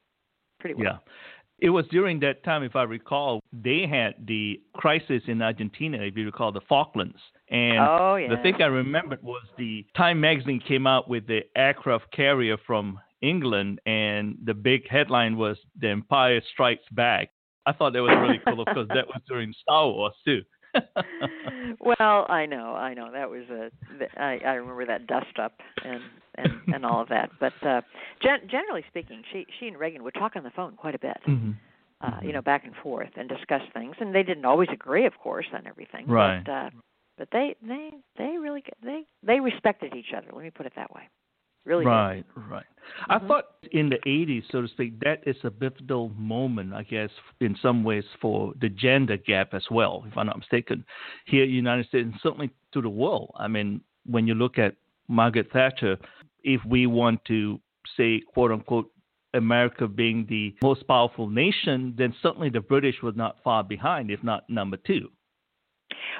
[0.60, 0.98] pretty well Yeah.
[1.58, 6.14] It was during that time, if I recall, they had the crisis in Argentina, if
[6.14, 7.18] you recall, the Falklands.
[7.48, 11.42] And oh yeah the thing I remembered was the Time magazine came out with the
[11.56, 17.30] aircraft carrier from England, and the big headline was "The Empire Strikes Back."
[17.64, 20.42] I thought that was really cool because that was during Star Wars too.
[21.80, 23.10] well, I know, I know.
[23.12, 23.70] That was a.
[24.20, 25.54] I I remember that dust up
[25.84, 26.00] and
[26.36, 27.30] and and all of that.
[27.40, 27.80] But uh,
[28.22, 31.18] gen- generally speaking, she she and Reagan would talk on the phone quite a bit.
[31.26, 31.54] Mhm.
[32.02, 35.14] Uh, you know, back and forth and discuss things, and they didn't always agree, of
[35.18, 36.06] course, on everything.
[36.06, 36.44] Right.
[36.44, 36.70] But, uh,
[37.18, 40.28] but they they they really they they respected each other.
[40.32, 41.02] Let me put it that way.
[41.66, 41.84] Really.
[41.84, 41.90] did.
[41.90, 42.64] Right, right.
[43.08, 43.26] I mm-hmm.
[43.26, 47.56] thought in the 80s, so to speak, that is a pivotal moment, I guess, in
[47.60, 50.84] some ways for the gender gap as well, if I'm not mistaken,
[51.26, 53.32] here in the United States and certainly to the world.
[53.36, 54.76] I mean, when you look at
[55.08, 55.98] Margaret Thatcher,
[56.44, 57.60] if we want to
[57.96, 58.90] say, quote unquote,
[59.34, 64.22] America being the most powerful nation, then certainly the British was not far behind, if
[64.22, 65.10] not number two.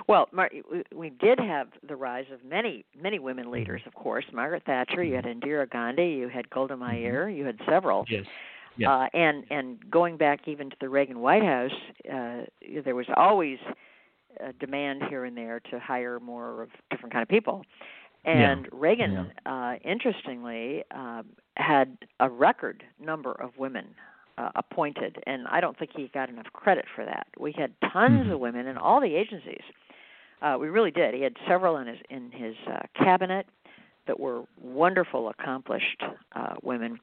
[0.09, 0.50] Well, Mar-
[0.94, 3.52] we- did have the rise of many, many women Mm-hmm.
[3.54, 4.24] leaders, of course.
[4.32, 8.04] Margaret Thatcher, you had Indira Gandhi, you had Golda Meir, you had several.
[8.09, 8.24] Yes.
[8.76, 8.88] Yes.
[8.90, 11.72] Uh, and and going back even to the Reagan White House,
[12.12, 12.44] uh,
[12.85, 13.59] there was always
[14.40, 17.64] a demand here and there to hire more of different kind of people.
[18.26, 23.87] And Reagan, uh, interestingly, um, had a record number of women
[24.37, 27.28] uh, appointed, and I don't think he got enough credit for that.
[27.38, 28.32] We had tons Mhm.
[28.32, 29.62] of women in all the agencies.
[30.42, 31.14] Uh, we really did.
[31.14, 33.46] He had several in his in his uh, cabinet
[34.07, 36.03] that were wonderful, accomplished
[36.35, 37.01] uh, women,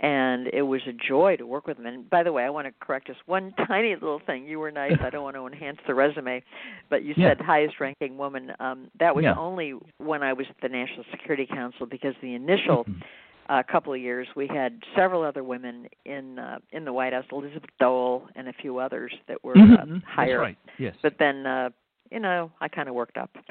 [0.00, 1.86] and it was a joy to work with them.
[1.86, 4.46] And by the way, I want to correct just one tiny little thing.
[4.46, 4.96] You were nice.
[5.02, 6.42] I don't want to enhance the resume,
[6.88, 7.30] but you Yeah.
[7.30, 8.52] said highest ranking woman.
[8.60, 9.34] Um, that was Yeah.
[9.36, 13.02] only when I was at the National Security Council because the initial Mhm.
[13.50, 17.24] uh, couple of years we had several other women in uh, in the White House,
[17.32, 20.38] Elizabeth Dole and a few others that were uh, That's higher.
[20.38, 20.58] right.
[20.78, 20.94] Yes.
[21.02, 21.70] But then uh
[22.10, 23.30] you know, I kind of worked up.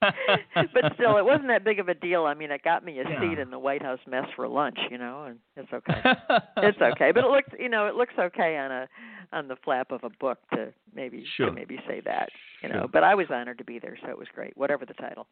[0.00, 2.24] but still, it wasn't that big of a deal.
[2.24, 3.20] I mean, it got me a Yeah.
[3.20, 6.00] seat in the White House mess for lunch, you know, and it's okay.
[6.58, 7.12] it's okay.
[7.12, 8.88] But it looks, you know, it looks okay on a
[9.32, 11.46] on the flap of a book to maybe Sure.
[11.46, 12.28] to maybe say that,
[12.62, 12.80] you know.
[12.80, 12.88] Sure.
[12.88, 14.56] But I was honored to be there, so it was great.
[14.56, 15.26] Whatever the title.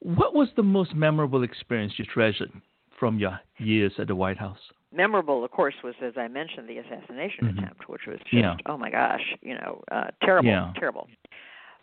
[0.00, 2.50] What was the most memorable experience you treasured
[2.98, 4.58] from your years at the White House?
[4.92, 7.58] Memorable, of course, was as I mentioned the assassination Mhm.
[7.58, 8.56] attempt, which was just Yeah.
[8.66, 10.72] oh my gosh, you know, uh, terrible, Yeah.
[10.76, 11.08] terrible.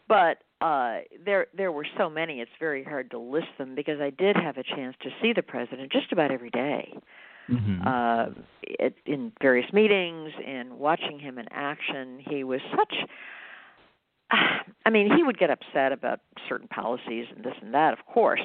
[0.08, 4.10] But uh, there there were so many; it's very hard to list them because I
[4.10, 6.94] did have a chance to see the president just about every day
[7.50, 7.86] Mm-hmm.
[7.86, 8.28] uh,
[8.62, 12.20] it, in various meetings and watching him in action.
[12.20, 12.96] He was such.
[14.86, 18.42] I mean, he would get upset about certain policies and this and that, of course.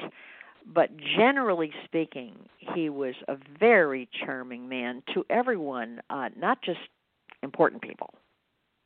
[0.65, 6.79] But generally speaking, he was a very charming man to everyone, uh, not just
[7.43, 8.13] important people.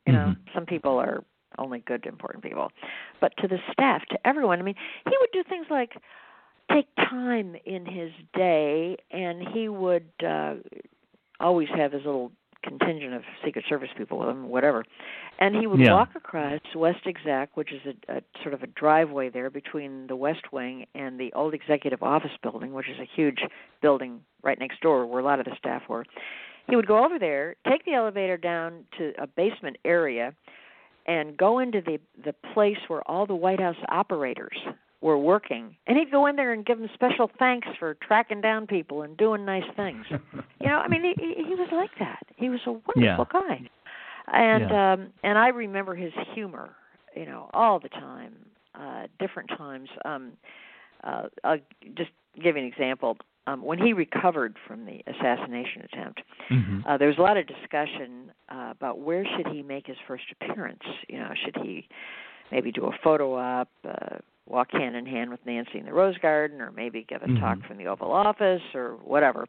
[0.06, 0.54] You know, Mhm.
[0.54, 1.24] some people are
[1.58, 2.72] only good to important people,
[3.20, 4.58] but to the staff, to everyone.
[4.58, 4.76] I mean,
[5.08, 5.96] he would do things like
[6.70, 10.56] take time in his day, and he would uh,
[11.40, 12.32] always have his little
[12.64, 14.84] contingent of Secret Service people with him, whatever.
[15.38, 15.92] And he would Yeah.
[15.92, 20.16] walk across West Exec, which is a, a sort of a driveway there between the
[20.16, 23.40] West Wing and the old executive office building, which is a huge
[23.82, 26.04] building right next door where a lot of the staff were.
[26.68, 30.34] He would go over there, take the elevator down to a basement area,
[31.06, 34.56] and go into the the place where all the White House operators
[35.04, 38.66] were working, and he'd go in there and give them special thanks for tracking down
[38.66, 40.04] people and doing nice things.
[40.60, 41.14] you know, I mean, he
[41.48, 42.24] he was like that.
[42.36, 43.40] He was a wonderful Yeah.
[43.40, 43.56] guy,
[44.32, 44.92] and Yeah.
[44.92, 46.68] um and I remember his humor.
[47.16, 48.34] you know, all the time,
[48.74, 49.88] uh, different times.
[50.04, 50.32] Um,
[51.04, 51.58] uh, I'll
[52.00, 52.10] just
[52.42, 53.16] give you an example.
[53.46, 56.78] Um, when he recovered from the assassination attempt, Mm-hmm.
[56.88, 60.24] uh, there was a lot of discussion uh, about where should he make his first
[60.34, 60.82] appearance.
[61.08, 61.86] You know, should he
[62.50, 66.18] maybe do a photo op, uh, walk hand in hand with Nancy in the Rose
[66.18, 67.66] Garden, or maybe give a talk Mhm.
[67.66, 69.46] from the Oval Office, or whatever.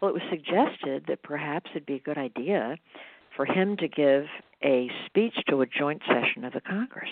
[0.00, 2.78] Well, it was suggested that perhaps it'd be a good idea
[3.36, 4.28] for him to give
[4.62, 7.10] a speech to a joint session of the Congress.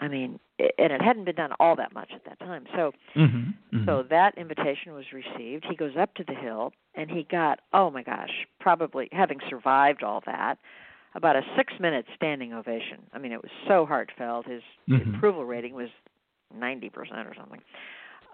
[0.00, 2.66] I mean, and it hadn't been done all that much at that time.
[2.74, 3.84] So, Mm-hmm.
[3.84, 5.66] so that invitation was received.
[5.66, 10.02] He goes up to the hill and he got, oh my gosh, probably having survived
[10.02, 10.56] all that,
[11.14, 13.02] about a six minute standing ovation.
[13.12, 14.46] I mean, it was so heartfelt.
[14.46, 15.16] His Mhm.
[15.16, 15.90] approval rating was
[16.58, 16.90] 90%
[17.26, 17.60] or something.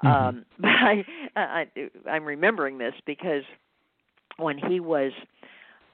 [0.05, 0.09] Mhm.
[0.09, 1.05] Um, but I,
[1.37, 1.67] I,
[2.11, 3.43] I'm remembering this because
[4.37, 5.13] when he was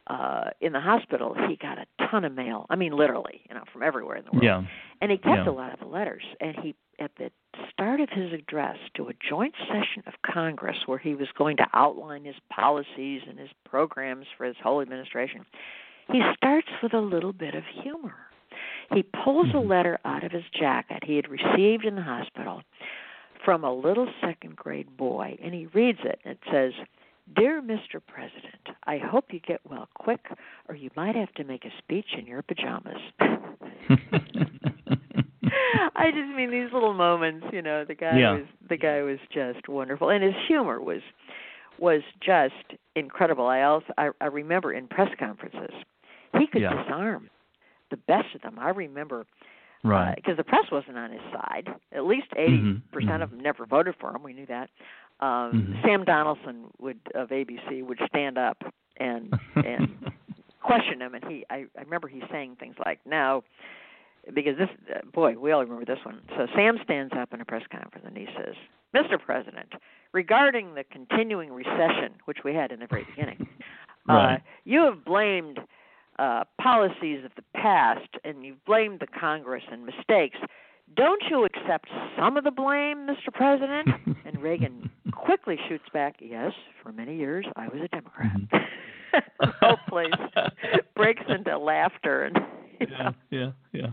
[0.09, 2.67] uh in the hospital, he got a ton of mail.
[2.69, 4.43] I mean, literally, you know, from everywhere in the world.
[4.43, 4.63] yeah.
[5.01, 5.49] And he kept Yeah.
[5.49, 6.25] a lot of the letters.
[6.41, 7.31] And he, at the
[7.73, 11.67] start of his address to a joint session of Congress where he was going to
[11.73, 15.45] outline his policies and his programs for his whole administration,
[16.11, 18.15] he starts with a little bit of humor.
[18.95, 19.69] He pulls a Mhm.
[19.69, 22.63] letter out of his jacket he had received in the hospital
[23.45, 26.21] from a little second grade boy, and he reads it.
[26.25, 26.73] It says,
[27.35, 28.01] Dear Mr.
[28.05, 30.27] President, I hope you get well quick,
[30.69, 33.01] or you might have to make a speech in your pajamas.
[35.95, 38.33] I just mean these little moments, you know, the guy Yeah.
[38.33, 41.03] was the guy was just wonderful and his humor was
[41.79, 42.55] was just
[42.97, 43.47] incredible.
[43.47, 45.73] I also I, I remember in press conferences
[46.39, 46.83] he could Yeah.
[46.83, 47.29] disarm
[47.93, 48.59] the best of them.
[48.59, 49.25] I remember
[49.85, 50.17] right.
[50.17, 51.69] because the press wasn't on his side.
[51.93, 53.23] At least 80 Mhm, percent mhm.
[53.23, 54.23] of them never voted for him.
[54.25, 54.69] We knew that.
[55.21, 55.83] Um, Mhm.
[55.83, 58.59] Sam Donaldson would of ABC would stand up
[58.97, 59.89] and and
[60.61, 63.45] question him, and he I, I remember he saying things like, "Now."
[64.33, 66.21] Because this, uh, boy, we all remember this one.
[66.37, 68.55] So Sam stands up in a press conference and he says,
[68.95, 69.19] "Mr.
[69.21, 69.73] President,
[70.13, 73.49] regarding the continuing recession, which we had in the very beginning,
[74.09, 75.59] uh, you have blamed
[76.19, 80.39] uh, policies of the past and you've blamed the Congress and mistakes.
[80.97, 83.33] Don't you accept some of the blame, Mr.
[83.33, 83.89] President?
[84.27, 88.37] and Reagan quickly shoots back, Yes, for many years I was a Democrat.
[89.41, 90.11] the whole place
[90.97, 92.37] breaks into laughter and
[92.81, 93.87] you yeah, know, yeah, yeah.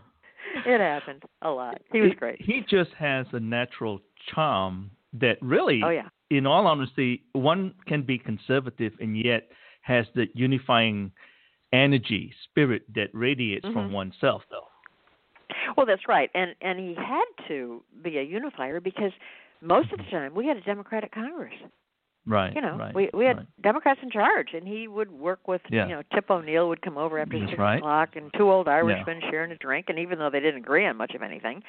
[0.66, 1.82] it happened a lot.
[1.92, 2.42] He was great.
[2.42, 4.00] He just has a natural
[4.34, 6.10] charm that really, Oh yeah.
[6.30, 9.50] in all honesty, one can be conservative and yet
[9.82, 11.12] has the unifying
[11.74, 13.94] energy, spirit that radiates from Mhm.
[13.94, 14.68] oneself, though.
[15.76, 19.12] Well, that's right, and and he had to be a unifier because
[19.62, 21.54] most of the time we had a Democratic Congress.
[22.26, 22.54] Right.
[22.54, 23.48] You know, right, we we had right.
[23.62, 25.88] Democrats in charge, and he would work with Yeah.
[25.88, 27.78] you know Tip O'Neill would come over after That's six right.
[27.78, 30.98] o'clock, and two old Irishmen sharing a drink, and even though they didn't agree on
[30.98, 31.64] much of anything,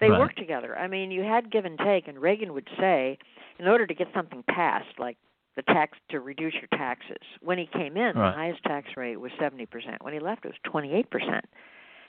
[0.00, 0.76] they worked together.
[0.78, 3.18] I mean, you had give and take, and Reagan would say,
[3.58, 5.16] in order to get something passed, like
[5.56, 7.22] the tax to reduce your taxes.
[7.40, 8.30] When he came in, Right.
[8.30, 10.02] the highest tax rate was seventy percent.
[10.02, 11.44] When he left, it was twenty eight percent.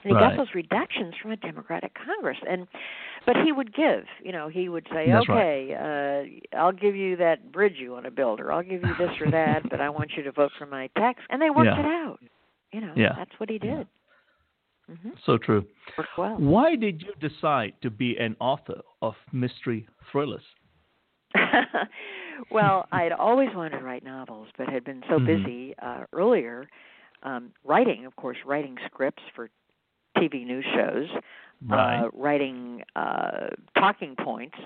[0.02, 0.30] And he Right.
[0.30, 2.68] got those reductions from a Democratic Congress, and
[3.24, 4.04] but he would give.
[4.22, 5.38] You know, he would say, That's right.
[5.38, 8.94] "Okay, uh, I'll give you that bridge you want to build, or I'll give you
[8.98, 11.66] this or that, but I want you to vote for my tax." And they worked
[11.66, 11.80] Yeah.
[11.80, 12.18] it out.
[12.72, 13.14] You know, Yeah.
[13.16, 13.76] that's what he Yeah.
[13.78, 13.88] did.
[15.02, 15.66] hmm So true.
[16.16, 16.36] Well.
[16.36, 20.44] Why did you decide to be an author of mystery thrillers?
[22.50, 25.24] well, I had always wanted to write novels, but had been so Mhm.
[25.26, 26.68] busy uh, earlier
[27.22, 29.48] um, writing, of course, writing scripts for
[30.16, 31.08] TV news shows,
[31.68, 32.00] Right.
[32.04, 34.56] uh, writing uh, talking points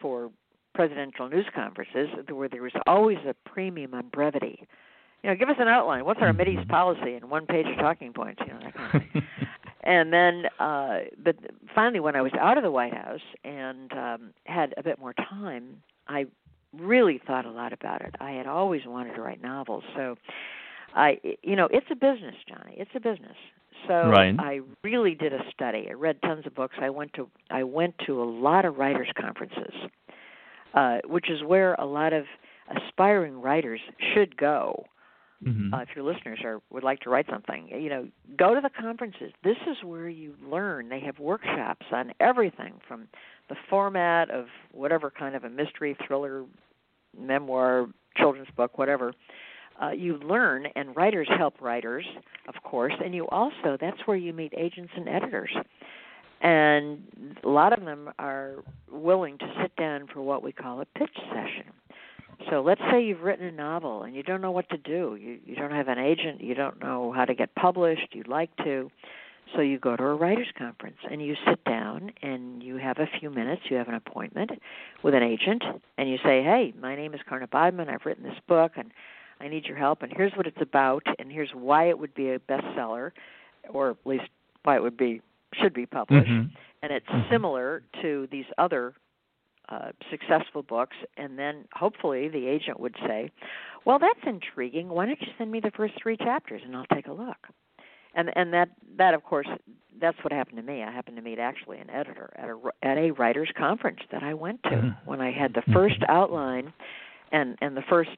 [0.00, 0.30] for
[0.74, 4.66] presidential news conferences, where there was always a premium on brevity.
[5.22, 6.04] You know, give us an outline.
[6.04, 6.36] What's our Mhm.
[6.38, 8.40] Mideast policy and one page of talking points?
[8.46, 9.10] You know, that kind of thing.
[9.82, 11.36] and then uh but
[11.74, 15.12] finally when i was out of the white house and um had a bit more
[15.14, 16.26] time i
[16.76, 18.14] really thought a lot about it.
[18.20, 19.84] I had always wanted to write novels.
[19.96, 20.16] So
[20.94, 22.74] i you know it's a business johnny.
[22.76, 23.36] It's a business.
[23.88, 24.34] So Right.
[24.38, 25.86] i really did a study.
[25.90, 26.76] I read tons of books.
[26.80, 29.74] I went to i went to a lot of writers conferences
[30.74, 32.24] uh which is where a lot of
[32.76, 33.80] aspiring writers
[34.14, 34.84] should go
[35.42, 35.74] Mhm.
[35.74, 38.70] uh, if your listeners are would like to write something, you know, go to the
[38.70, 39.32] conferences.
[39.42, 40.88] This is where you learn.
[40.88, 43.08] They have workshops on everything from
[43.48, 46.44] the format of whatever kind of a mystery, thriller,
[47.18, 49.12] memoir, children's book, whatever.
[49.82, 52.06] Uh, you learn, and writers help writers,
[52.46, 55.50] of course, and you also that's where you meet agents and editors.
[56.40, 60.84] And a lot of them are willing to sit down for what we call a
[60.84, 61.72] pitch session.
[62.50, 65.16] So let's say you've written a novel and you don't know what to do.
[65.20, 68.54] You you don't have an agent, you don't know how to get published, you'd like
[68.58, 68.90] to.
[69.54, 73.06] So you go to a writers conference and you sit down and you have a
[73.20, 74.50] few minutes, you have an appointment
[75.02, 75.62] with an agent
[75.98, 77.88] and you say, "Hey, my name is Karna Bodman.
[77.88, 78.90] I've written this book and
[79.40, 82.30] I need your help and here's what it's about and here's why it would be
[82.30, 83.12] a bestseller
[83.68, 84.28] or at least
[84.62, 85.20] why it would be
[85.54, 86.50] should be published." Mhm.
[86.82, 87.28] And it's Mhm.
[87.30, 88.94] similar to these other
[89.68, 93.30] uh, successful books, and then hopefully the agent would say,
[93.84, 94.88] "Well, that's intriguing.
[94.88, 97.48] Why don't you send me the first three chapters, and I'll take a look."
[98.14, 99.48] And and that that of course
[100.00, 100.82] that's what happened to me.
[100.82, 104.34] I happened to meet actually an editor at a at a writers conference that I
[104.34, 104.96] went to Mhm.
[105.04, 106.72] when I had the first outline
[107.32, 108.10] and and the first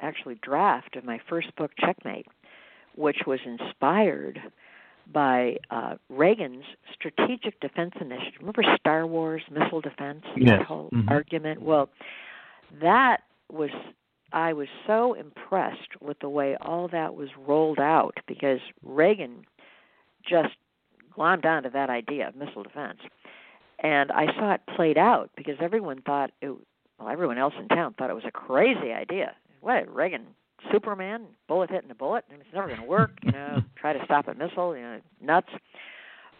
[0.00, 2.26] actually draft of my first book, Checkmate,
[2.94, 4.40] which was inspired
[5.12, 8.34] by uh, Reagan's Strategic Defense Initiative.
[8.40, 10.24] Remember Star Wars missile defense?
[10.36, 10.58] Yes.
[10.58, 11.10] That whole Mhm.
[11.10, 11.62] argument.
[11.62, 11.88] Well,
[12.80, 13.70] that was
[14.32, 19.44] I was so impressed with the way all that was rolled out because Reagan
[20.24, 20.54] just
[21.16, 23.00] glommed onto that idea of missile defense.
[23.80, 26.52] And I saw it played out because everyone thought it
[27.00, 29.34] well, everyone else in town thought it was a crazy idea.
[29.62, 30.26] What Reagan
[30.72, 33.12] Superman, bullet hitting a bullet, and it's never going to work.
[33.22, 34.76] You know, try to stop a missile.
[34.76, 35.48] You know, nuts.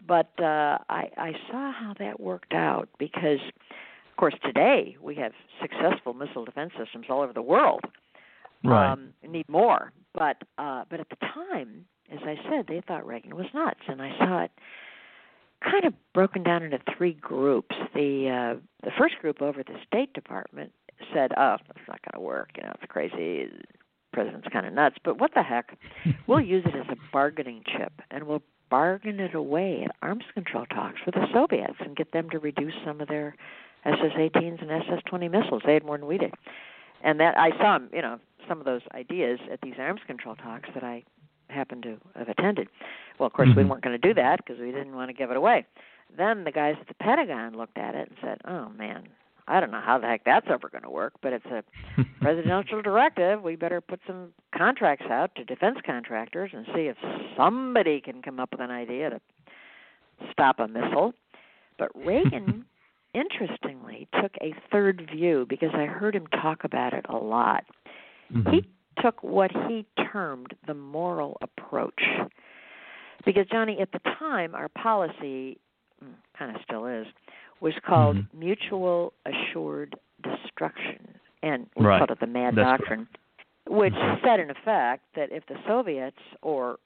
[0.07, 3.39] But uh, I, I saw how that worked out because,
[4.09, 7.81] of course, today we have successful missile defense systems all over the world.
[8.63, 8.91] Right.
[8.91, 13.35] Um, need more, but uh, but at the time, as I said, they thought Reagan
[13.35, 14.51] was nuts, and I saw it
[15.63, 17.75] kind of broken down into three groups.
[17.93, 20.73] The uh, the first group over at the State Department
[21.13, 22.49] said, "Oh, that's not going to work.
[22.57, 23.49] You know, it's crazy.
[24.11, 24.97] President's kind of nuts.
[25.03, 25.77] But what the heck?
[26.27, 30.65] we'll use it as a bargaining chip, and we'll bargain it away at arms control
[30.65, 33.35] talks with the Soviets and get them to reduce some of their
[33.85, 35.61] SS-18s and SS-20 missiles.
[35.65, 36.33] They had more than we did,
[37.03, 40.69] and that I saw, you know, some of those ideas at these arms control talks
[40.73, 41.03] that I
[41.49, 42.69] happened to have attended.
[43.19, 43.69] Well, of course, we Mhm.
[43.69, 45.65] weren't going to do that because we didn't want to give it away.
[46.15, 49.07] Then the guys at the Pentagon looked at it and said, "Oh man,
[49.47, 51.63] I don't know how the heck that's ever going to work, but it's a
[52.21, 53.41] presidential directive.
[53.41, 56.97] We better put some contracts out to defense contractors and see if
[57.37, 59.21] somebody can come up with an idea to
[60.31, 61.13] stop a missile."
[61.77, 62.65] But Reagan,
[63.13, 67.65] interestingly, took a third view because I heard him talk about it a lot.
[68.33, 68.53] Mhm.
[68.53, 68.65] He
[69.01, 72.03] took what he termed the moral approach.
[73.25, 75.59] Because, Johnny, at the time, our policy,
[76.37, 77.07] kind of still is,
[77.61, 78.27] was called Mhm.
[78.33, 81.19] mutual assured destruction.
[81.41, 81.99] And we Right.
[81.99, 83.07] called it the MAD That's doctrine,
[83.65, 84.21] which Mhm.
[84.21, 86.79] said, in effect, that if the Soviets or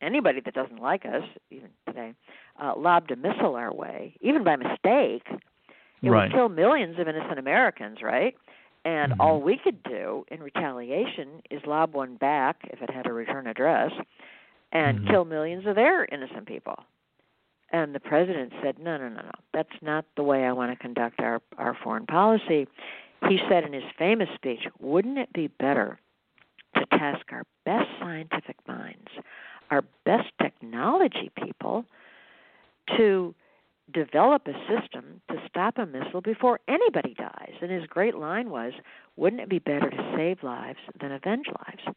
[0.00, 2.14] anybody that doesn't like us, even today,
[2.56, 5.28] uh, lobbed a missile our way, even by mistake,
[6.02, 6.22] it Right.
[6.24, 8.36] would kill millions of innocent Americans, right?
[8.84, 9.20] And Mhm.
[9.20, 13.46] all we could do in retaliation is lob one back if it had a return
[13.46, 13.92] address
[14.72, 15.06] and Mhm.
[15.08, 16.84] kill millions of their innocent people.
[17.72, 19.30] And the president said, "No, no, no, no.
[19.52, 22.66] That's not the way I want to conduct our our foreign policy."
[23.28, 25.98] He said in his famous speech, "Wouldn't it be better
[26.76, 29.08] to task our best scientific minds,
[29.70, 31.84] our best technology people
[32.96, 33.34] to
[33.92, 37.52] develop a system to stop a missile before anybody dies.
[37.60, 38.72] And his great line was,
[39.16, 41.96] wouldn't it be better to save lives than avenge lives?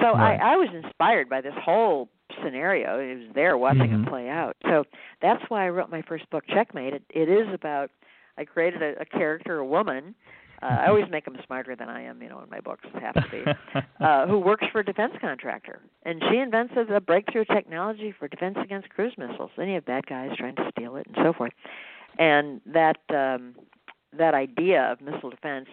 [0.00, 0.40] So Right.
[0.40, 2.08] I, I was inspired by this whole
[2.42, 2.98] scenario.
[3.00, 4.02] I was there watching Mhm.
[4.02, 4.56] it play out.
[4.64, 4.84] So
[5.20, 6.94] that's why I wrote my first book, Checkmate.
[6.94, 7.90] It, it is about,
[8.38, 10.14] I created a, a character, a woman.
[10.62, 12.84] Uh, I always make them smarter than I am, you know, in my books.
[13.00, 13.44] Have to be
[14.04, 18.28] uh, who works for a defense contractor, and she invents a, a breakthrough technology for
[18.28, 19.50] defense against cruise missiles.
[19.56, 21.52] Then you have bad guys trying to steal it, and so forth.
[22.18, 23.54] And that um,
[24.18, 25.68] that idea of missile defense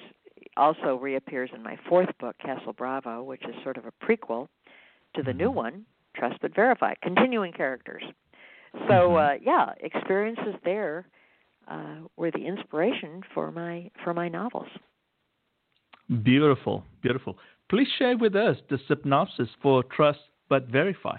[0.56, 4.48] also reappears in my fourth book, Castle Bravo, which is sort of a prequel
[5.16, 5.86] to the new one,
[6.18, 8.04] Trust but Verify, continuing characters.
[8.88, 11.08] So uh, yeah, experiences there
[11.70, 14.68] uh, were the inspiration for my for my novels.
[16.24, 17.38] Beautiful, beautiful.
[17.70, 21.18] Please share with us the synopsis for Trust but Verify.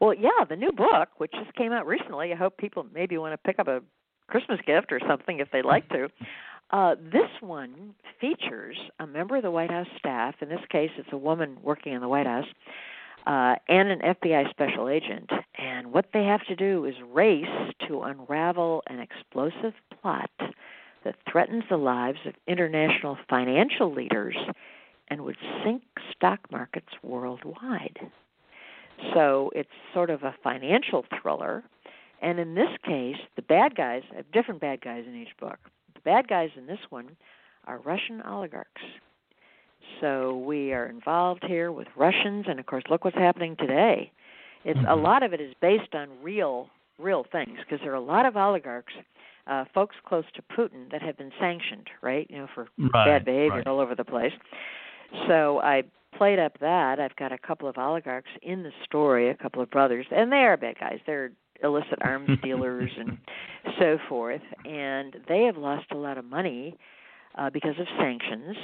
[0.00, 2.32] Well, yeah, the new book, which just came out recently.
[2.32, 3.80] I hope people maybe want to pick up a
[4.28, 6.08] Christmas gift or something if they'd like to.
[6.70, 10.34] Uh, this one features a member of the White House staff.
[10.40, 12.46] In this case, it's a woman working in the White House
[13.26, 15.30] uh, and an FBI special agent.
[15.58, 20.30] And what they have to do is race to unravel an explosive plot
[21.04, 24.36] that threatens the lives of international financial leaders
[25.08, 25.82] and would sink
[26.14, 27.98] stock markets worldwide.
[29.14, 31.64] So it's sort of a financial thriller.
[32.22, 35.58] And in this case, the bad guys have different bad guys in each book.
[35.94, 37.16] The bad guys in this one
[37.66, 38.82] are Russian oligarchs.
[40.00, 44.12] So we are involved here with Russians, and of course, look what's happening today.
[44.64, 46.68] It's a lot of it is based on real
[46.98, 48.92] real things because there are a lot of oligarchs,
[49.46, 52.26] uh, folks close to Putin that have been sanctioned, right?
[52.30, 53.66] You know, for Right, bad behavior right.
[53.66, 54.32] all over the place.
[55.28, 55.82] So I
[56.16, 56.98] played up that.
[56.98, 60.36] I've got a couple of oligarchs in the story, a couple of brothers, and they
[60.38, 60.98] are bad guys.
[61.06, 61.30] They're
[61.62, 63.18] illicit arms dealers and
[63.78, 66.76] so forth, and they have lost a lot of money
[67.36, 68.56] uh, because of sanctions,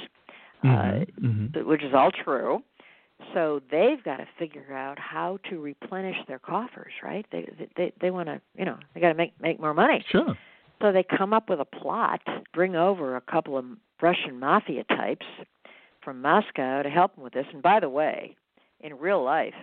[0.63, 1.65] uh, Mhm, mhm.
[1.65, 2.63] which is all true.
[3.33, 7.25] So they've got to figure out how to replenish their coffers, right?
[7.31, 7.47] They
[7.77, 10.03] they they want to, you know, they got to make make more money.
[10.09, 10.37] Sure.
[10.81, 12.21] So they come up with a plot,
[12.53, 13.65] bring over a couple of
[14.01, 15.25] Russian mafia types
[16.03, 17.45] from Moscow to help them with this.
[17.53, 18.35] And by the way,
[18.81, 19.53] in real life,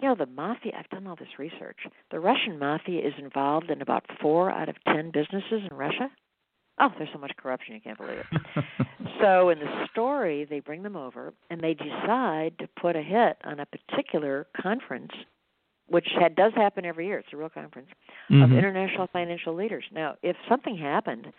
[0.00, 1.78] you know, the mafia, I've done all this research.
[2.10, 6.10] The Russian mafia is involved in about four out of ten businesses in Russia.
[6.80, 8.66] Oh, there's so much corruption, you can't believe it.
[9.20, 13.36] so in the story, they bring them over and they decide to put a hit
[13.44, 15.10] on a particular conference,
[15.88, 17.18] which had, does happen every year.
[17.18, 17.88] It's a real conference
[18.30, 18.58] of Mhm.
[18.58, 19.84] international financial leaders.
[19.90, 21.32] Now, if something happened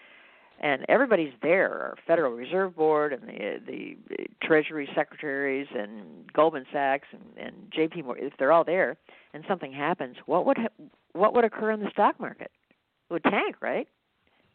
[0.59, 3.97] and everybody's there, our Federal Reserve Board and the the
[4.43, 8.01] Treasury secretaries and Goldman Sachs and, and J.P.
[8.01, 8.97] Morgan, if they're all there,
[9.33, 12.51] and something happens, what would ha- what would occur in the stock market?
[13.09, 13.87] It would tank, right?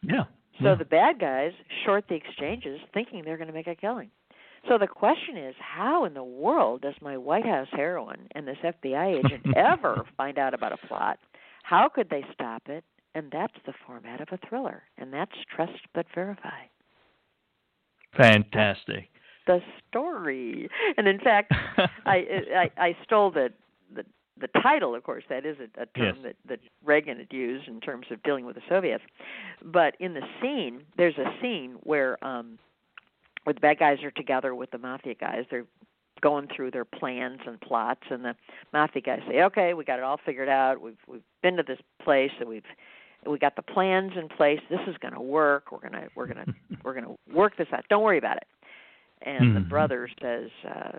[0.03, 0.25] Yeah.
[0.61, 0.75] So yeah.
[0.75, 1.51] the bad guys
[1.85, 4.09] short the exchanges, thinking they're going to make a killing.
[4.67, 8.57] So the question is, how in the world does my White House heroine and this
[8.63, 11.19] FBI agent ever find out about a plot?
[11.63, 12.83] How could they stop it?
[13.13, 16.63] And that's the format of a thriller, and that's trust but verify.
[18.17, 19.07] Fantastic.
[19.47, 21.53] The story, and in fact,
[22.05, 22.25] I
[22.55, 23.53] I, I stole the,
[24.39, 24.95] the title.
[24.95, 26.23] Of course, that is a, a term Yes.
[26.23, 29.03] that that Reagan had used in terms of dealing with the Soviets.
[29.63, 32.59] But in the scene, there's a scene where um,
[33.43, 35.45] where the bad guys are together with the mafia guys.
[35.49, 35.65] They're
[36.21, 38.35] going through their plans and plots, and the
[38.73, 40.81] mafia guys say, "Okay, we got it all figured out.
[40.81, 42.63] We've we've been to this place, and we've
[43.25, 44.59] we got the plans in place.
[44.69, 45.71] This is going to work.
[45.71, 46.45] We're gonna we're gonna
[46.83, 47.85] we're gonna work this out.
[47.89, 48.47] Don't worry about it."
[49.21, 49.69] And the Mhm.
[49.69, 50.97] brother says, uh,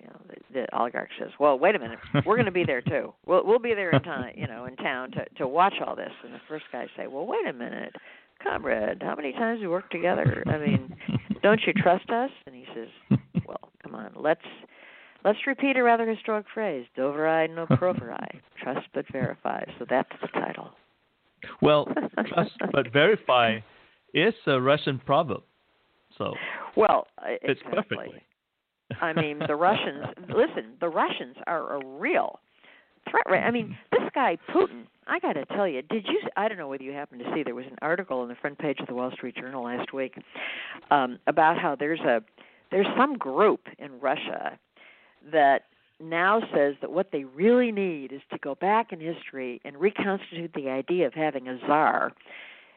[0.00, 1.98] you know, the, the oligarch says, "Well, wait a minute.
[2.24, 3.12] We're going to be there too.
[3.26, 6.12] We'll we'll be there in time, you know, in town to to watch all this."
[6.24, 7.94] And the first guy say, "Well, wait a minute,
[8.42, 9.02] comrade.
[9.02, 10.42] How many times we worked together?
[10.46, 10.96] I mean,
[11.42, 14.12] don't you trust us?" And he says, "Well, come on.
[14.16, 14.40] Let's
[15.24, 18.40] let's repeat a rather historic phrase: Doverai no proverai.
[18.62, 20.70] Trust but verify." So that's the title.
[21.62, 21.86] Well,
[22.26, 23.58] trust but verify
[24.14, 25.42] is a Russian proverb.
[26.18, 26.34] So
[26.76, 27.06] Well,
[27.46, 27.96] Fits exactly.
[27.96, 28.22] perfectly.
[29.00, 30.04] I mean, the Russians.
[30.28, 32.40] Listen, the Russians are a real
[33.10, 33.24] threat.
[33.26, 33.42] Right?
[33.42, 34.84] I mean, this guy Putin.
[35.06, 36.20] I got to tell you, did you?
[36.36, 37.42] I don't know whether you happened to see.
[37.42, 40.14] There was an article on the front page of the Wall Street Journal last week
[40.90, 42.22] um, about how there's a
[42.70, 44.58] there's some group in Russia
[45.32, 45.62] that
[46.00, 50.52] now says that what they really need is to go back in history and reconstitute
[50.54, 52.12] the idea of having a czar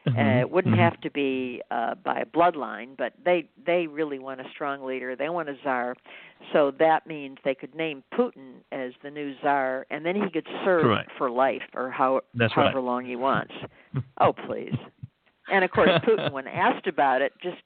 [0.06, 0.78] uh, Mhm, it wouldn't mhm.
[0.78, 5.16] have to be uh, by a bloodline, but they they really want a strong leader.
[5.16, 5.96] They want a czar,
[6.52, 10.46] so that means they could name Putin as the new czar, and then he could
[10.64, 11.10] serve Correct.
[11.16, 12.84] for life or how That's however right.
[12.84, 13.54] long he wants.
[14.20, 14.76] oh please!
[15.50, 17.62] And of course, Putin, when asked about it, just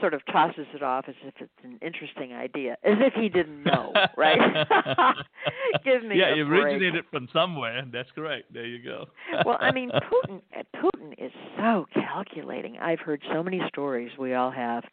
[0.00, 3.64] sort of tosses it off as if it's an interesting idea, as if he didn't
[3.64, 4.38] know, right?
[5.84, 7.84] Give me yeah, it originated from somewhere.
[7.92, 8.52] That's correct.
[8.52, 9.06] There you go.
[9.44, 9.90] well, I mean,
[10.28, 10.40] Putin
[10.76, 12.76] Putin is so calculating.
[12.78, 14.10] I've heard so many stories.
[14.18, 14.84] We all have.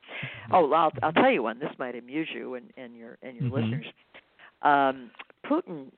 [0.51, 1.59] Oh, I'll I'll tell you one.
[1.59, 3.53] This might amuse you and, and your and your Mhm.
[3.53, 3.85] listeners.
[4.61, 5.11] Um,
[5.45, 5.91] Putin,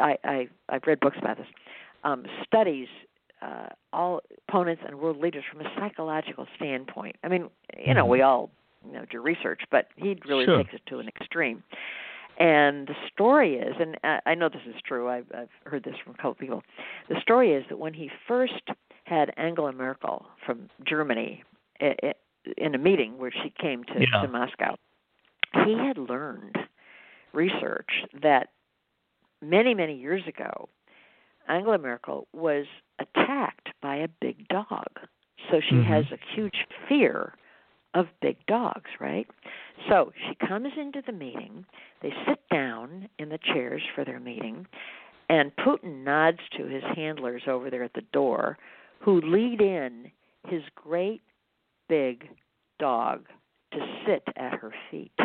[0.00, 1.46] I, I I've read books about this.
[2.04, 2.88] Um, studies
[3.42, 7.16] uh, all opponents and world leaders from a psychological standpoint.
[7.24, 8.08] I mean, you know, Mhm.
[8.08, 8.50] we all
[8.86, 10.58] you know do research, but he really Sure.
[10.58, 11.62] takes it to an extreme.
[12.38, 15.08] And the story is, and I I know this is true.
[15.08, 16.62] I've, I've heard this from a couple people.
[17.08, 18.62] The story is that when he first
[19.04, 21.42] had Angela Merkel from Germany
[22.56, 24.22] in a meeting where she came to, Yeah.
[24.22, 24.76] to Moscow,
[25.64, 26.56] he had learned
[27.32, 28.48] research that
[29.40, 30.68] many many years ago,
[31.48, 32.66] Angela Merkel was
[32.98, 35.00] attacked by a big dog.
[35.50, 35.84] So she Mhm.
[35.84, 37.34] has a huge fear
[37.94, 39.28] of big dogs, right?
[39.88, 41.66] So she comes into the meeting.
[42.00, 44.66] They sit down in the chairs for their meeting,
[45.28, 48.58] and Putin nods to his handlers over there at the door,
[49.00, 50.10] who lead in
[50.46, 51.22] his great
[51.88, 52.28] big
[52.78, 53.28] dog
[53.72, 55.16] to sit at her feet.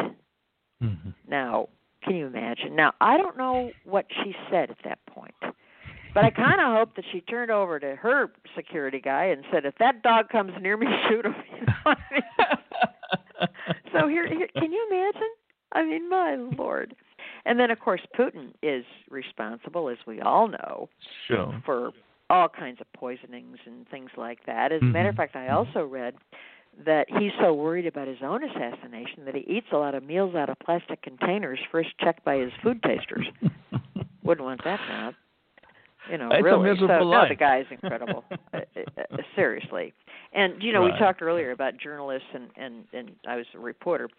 [0.82, 1.13] Mhm.
[1.28, 1.70] Now,
[2.01, 2.76] can you imagine?
[2.76, 5.36] Now, I don't know what she said at that point.
[6.18, 9.65] But I kind of hope that she turned over to her security guy and said,
[9.65, 13.49] "If that dog comes near me, shoot him." You know I mean?
[13.93, 15.30] so here, here, can you imagine?
[15.74, 16.95] I mean, my lord.
[17.45, 20.89] And then, of course, Putin is responsible, as we all know,
[21.28, 21.61] Sure.
[21.63, 21.91] for
[22.32, 24.72] all kinds of poisonings and things like that.
[24.72, 25.18] As a matter of Mhm.
[25.18, 26.15] fact, I also read
[26.80, 30.34] that he's so worried about his own assassination that he eats a lot of meals
[30.34, 33.28] out of plastic containers first checked by his food tasters.
[34.24, 35.13] Wouldn't want that job.
[36.12, 36.70] You know, It's a really.
[36.70, 37.30] miserable so, no, life.
[37.30, 38.24] the guy's incredible.
[38.53, 39.93] uh, uh, uh, seriously.
[40.34, 40.93] And you know, Right.
[40.93, 44.10] we talked earlier about journalists and and and I was a reporter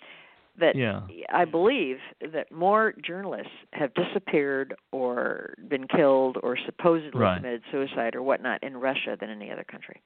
[0.59, 1.03] that Yeah.
[1.33, 1.99] I believe
[2.33, 7.37] that more journalists have disappeared or been killed or supposedly Right.
[7.37, 10.03] committed suicide or whatnot in Russia than any other country.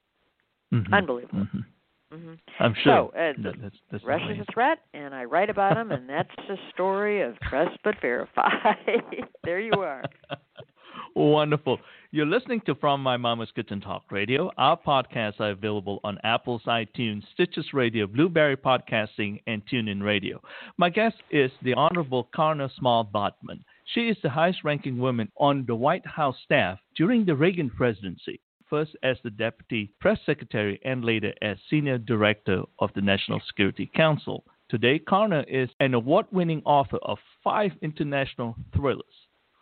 [0.72, 0.92] Mhm.
[0.92, 1.38] Unbelievable.
[1.46, 1.64] Mhm.
[2.12, 3.10] hmm I'm sure.
[3.14, 4.44] So, uh, that, that's, that's Russia's amazing.
[4.48, 8.50] a threat, and I write about them, and that's the story of trust but verify.
[9.44, 10.04] there you are.
[11.14, 11.78] Wonderful.
[12.10, 14.50] You're listening to From My Mama's Kitchen Talk Radio.
[14.58, 20.40] Our podcasts are available on Apple's iTunes, Stitcher Radio, Blubrry Podcasting, and TuneIn Radio.
[20.76, 23.64] My guest is the Honorable Karna Small Bodman.
[23.94, 28.40] She is the highest ranking woman on the White House staff during the Reagan presidency,
[28.68, 33.90] first as the Deputy Press Secretary and later as Senior Director of the National Security
[33.94, 34.44] Council.
[34.68, 39.04] Today, Karna is an award winning author of five international thrillers.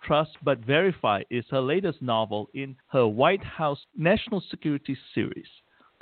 [0.03, 5.49] Trust But Verify is her latest novel in her White House National Security series.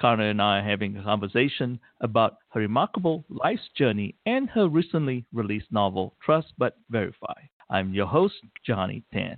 [0.00, 5.24] Karna and I are having a conversation about her remarkable life's journey and her recently
[5.32, 7.34] released novel, Trust But Verify.
[7.68, 8.34] I'm your host,
[8.64, 9.36] Johnny Tan.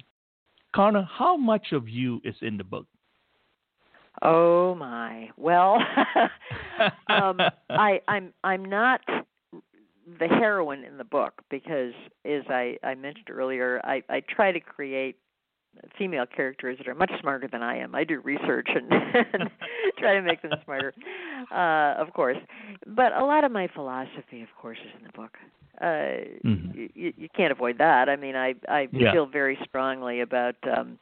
[0.75, 2.87] Karna, how much of you is in the book?
[4.23, 5.31] Oh my.
[5.37, 5.79] Well,
[7.09, 7.41] um,
[7.71, 9.01] I, I'm I'm not
[10.19, 11.93] the heroine in the book because,
[12.25, 15.17] as I, I mentioned earlier, I, I try to create
[15.99, 17.95] female characters that are much smarter than I am.
[17.95, 18.91] I do research and,
[19.33, 19.51] and
[19.99, 20.95] try to make them smarter,
[21.51, 22.39] uh, of course.
[22.87, 25.37] But a lot of my philosophy, of course, is in the book.
[25.81, 26.75] Uh, Mhm.
[26.95, 28.09] you, you can't avoid that.
[28.09, 29.13] I mean, I I Yeah.
[29.13, 30.99] feel very strongly about um,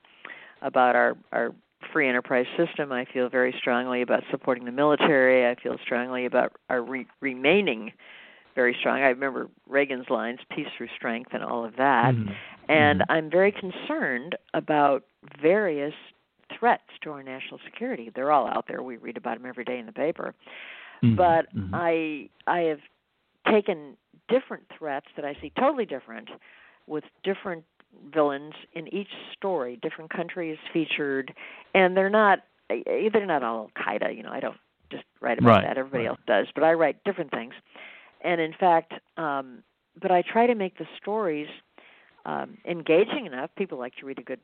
[0.63, 1.55] about our our
[1.93, 2.93] free enterprise system.
[2.93, 5.49] I feel very strongly about supporting the military.
[5.51, 7.93] I feel strongly about our re- remaining
[8.59, 8.99] very strong.
[8.99, 12.13] I remember Reagan's lines, peace through strength, and all of that.
[12.13, 12.35] Mhm.
[12.69, 13.07] And Mhm.
[13.09, 15.05] I'm very concerned about
[15.41, 15.95] various
[16.51, 18.11] threats to our national security.
[18.11, 18.83] They're all out there.
[18.83, 20.35] We read about them every day in the paper.
[21.05, 21.15] Mhm.
[21.15, 21.71] But Mhm.
[21.73, 22.81] I I have
[23.47, 23.97] taken
[24.27, 26.29] different threats that I see totally different
[26.89, 27.65] with different
[28.07, 29.77] villains in each story.
[29.77, 31.33] Different countries featured,
[31.75, 34.17] and they're not they're not all Al Qaeda.
[34.17, 34.59] You know, I don't
[34.91, 35.79] just write about Right, that.
[35.79, 36.11] Everybody right.
[36.11, 37.55] else does, but I write different things.
[38.23, 39.63] And in fact, um,
[40.01, 41.49] but I try to make the stories
[42.27, 43.51] um, engaging enough.
[43.57, 44.41] People like to read a good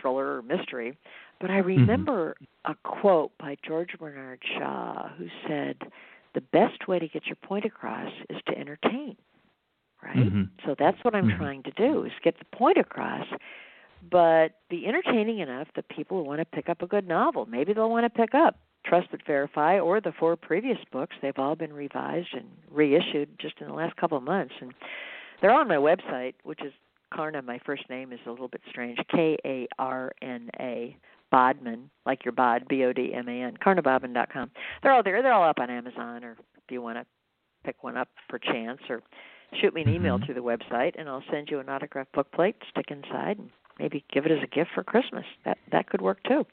[0.00, 0.96] thriller or mystery.
[1.40, 5.76] But I remember a quote by George Bernard Shaw who said,
[6.34, 9.16] "The best way to get your point across is to entertain."
[10.02, 10.30] Right.
[10.32, 10.48] Mhm.
[10.64, 11.36] So that's what I'm Mhm.
[11.36, 13.26] trying to do is get the point across,
[14.10, 17.46] but be entertaining enough that people will want to pick up a good novel.
[17.46, 18.58] Maybe they'll want to pick up
[18.88, 21.14] Trust But Verify or the four previous books.
[21.20, 24.72] They've all been revised and reissued just in the last couple of months, and
[25.40, 26.72] they're on my website, which is
[27.12, 27.42] Karna.
[27.42, 28.98] My first name is a little bit strange.
[29.10, 30.96] K A R N A
[31.30, 33.56] Bodman, like your bod, B O D M A N.
[33.58, 34.50] KarnaBodman.com.
[34.82, 35.22] They're all there.
[35.22, 37.04] They're all up on Amazon, or if you want to
[37.64, 39.02] pick one up per chance, or
[39.60, 40.24] shoot me an email Mhm.
[40.24, 42.56] through the website, and I'll send you an autographed book plate.
[42.70, 45.26] Stick inside, and maybe give it as a gift for Christmas.
[45.44, 46.46] That that could work too.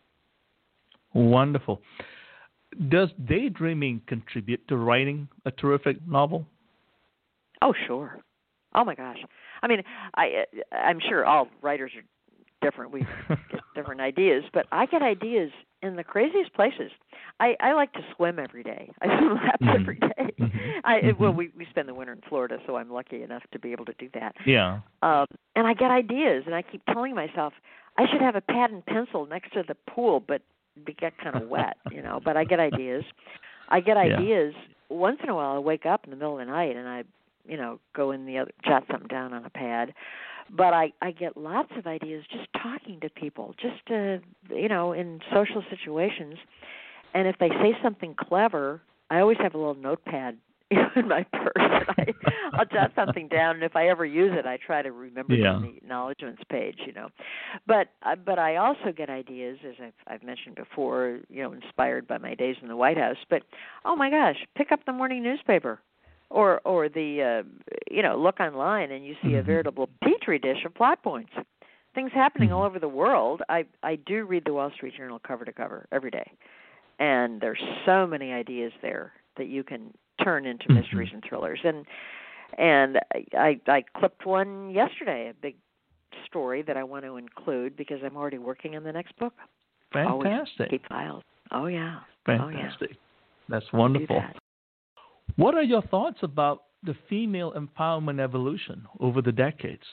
[1.14, 1.82] Wonderful.
[2.90, 6.46] Does daydreaming contribute to writing a terrific novel?
[7.62, 8.20] Oh, sure.
[8.74, 9.18] Oh my gosh.
[9.64, 9.82] I mean,
[10.16, 12.04] I I'm sure all writers are
[12.62, 12.92] different.
[12.92, 13.02] We
[13.52, 15.52] get different ideas, but I get ideas
[15.82, 16.92] in the craziest places.
[17.40, 18.92] I I like to swim every day.
[19.02, 19.76] I swim laps Mhm.
[19.82, 20.34] every day.
[20.40, 20.82] Mhm.
[20.84, 21.38] I well, Mhm.
[21.38, 23.94] we we spend the winter in Florida, so I'm lucky enough to be able to
[23.94, 24.36] do that.
[24.46, 24.82] Yeah.
[25.02, 27.54] Um, and I get ideas, and I keep telling myself
[27.98, 30.42] I should have a pad and pencil next to the pool, but
[30.98, 32.20] get kind of wet, you know.
[32.24, 33.04] But I get ideas.
[33.70, 34.18] I get Yeah.
[34.18, 34.54] ideas.
[34.90, 37.04] Once in a while, I wake up in the middle of the night and I,
[37.48, 39.94] you know, go in the other, jot something down on a pad.
[40.56, 44.18] But I I get lots of ideas just talking to people, just uh,
[44.56, 46.36] you know, in social situations.
[47.16, 50.38] And if they say something clever, I always have a little notepad
[50.96, 51.52] in my purse.
[51.98, 52.14] I,
[52.54, 55.42] I'll jot something down, and if I ever use it, I try to remember it
[55.42, 55.54] Yeah.
[55.54, 56.78] on the acknowledgments page.
[56.86, 57.10] You know,
[57.68, 61.20] but uh, but I also get ideas, as I've I've mentioned before.
[61.30, 63.18] You know, inspired by my days in the White House.
[63.30, 63.44] But
[63.86, 65.80] oh my gosh, pick up the morning newspaper.
[66.32, 69.46] Or, or the, uh, you know, look online and you see a Mhm.
[69.46, 71.32] veritable petri dish of plot points
[71.94, 72.66] things happening all Mhm.
[72.66, 73.44] over the world.
[73.48, 76.30] I I do read the Wall Street Journal cover to cover every day,
[77.00, 80.76] and there's so many ideas there that you can turn into Mhm.
[80.76, 81.60] mysteries and thrillers.
[81.64, 81.86] And
[82.58, 83.00] and
[83.34, 85.56] I I clipped one yesterday, a big
[86.26, 89.34] story that I want to include because I'm already working on the next book.
[89.92, 90.60] Fantastic.
[90.60, 91.24] Always keep files.
[91.52, 92.00] Oh yeah.
[92.26, 92.90] Fantastic.
[92.92, 92.98] Oh, yeah.
[93.50, 94.20] That's wonderful.
[94.20, 94.36] that.
[95.36, 99.84] What are your thoughts about the female empowerment evolution over the decades?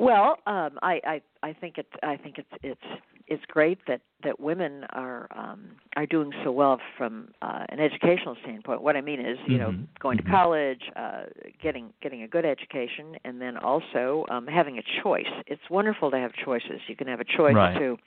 [0.00, 4.40] Well, um, I, I I think it's I think it's it's it's great that that
[4.40, 8.80] women are um, are doing so well from uh, an educational standpoint.
[8.80, 9.88] What I mean is, you know, Mhm.
[9.98, 11.24] going to college, uh,
[11.62, 15.28] getting getting a good education, and then also um, having a choice.
[15.46, 16.80] It's wonderful to have choices.
[16.86, 17.76] You can have a choice Right.
[17.78, 17.98] to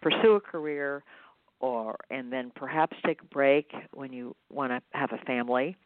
[0.00, 1.02] pursue a career,
[1.58, 5.76] or and then perhaps take a break when you want to have a family.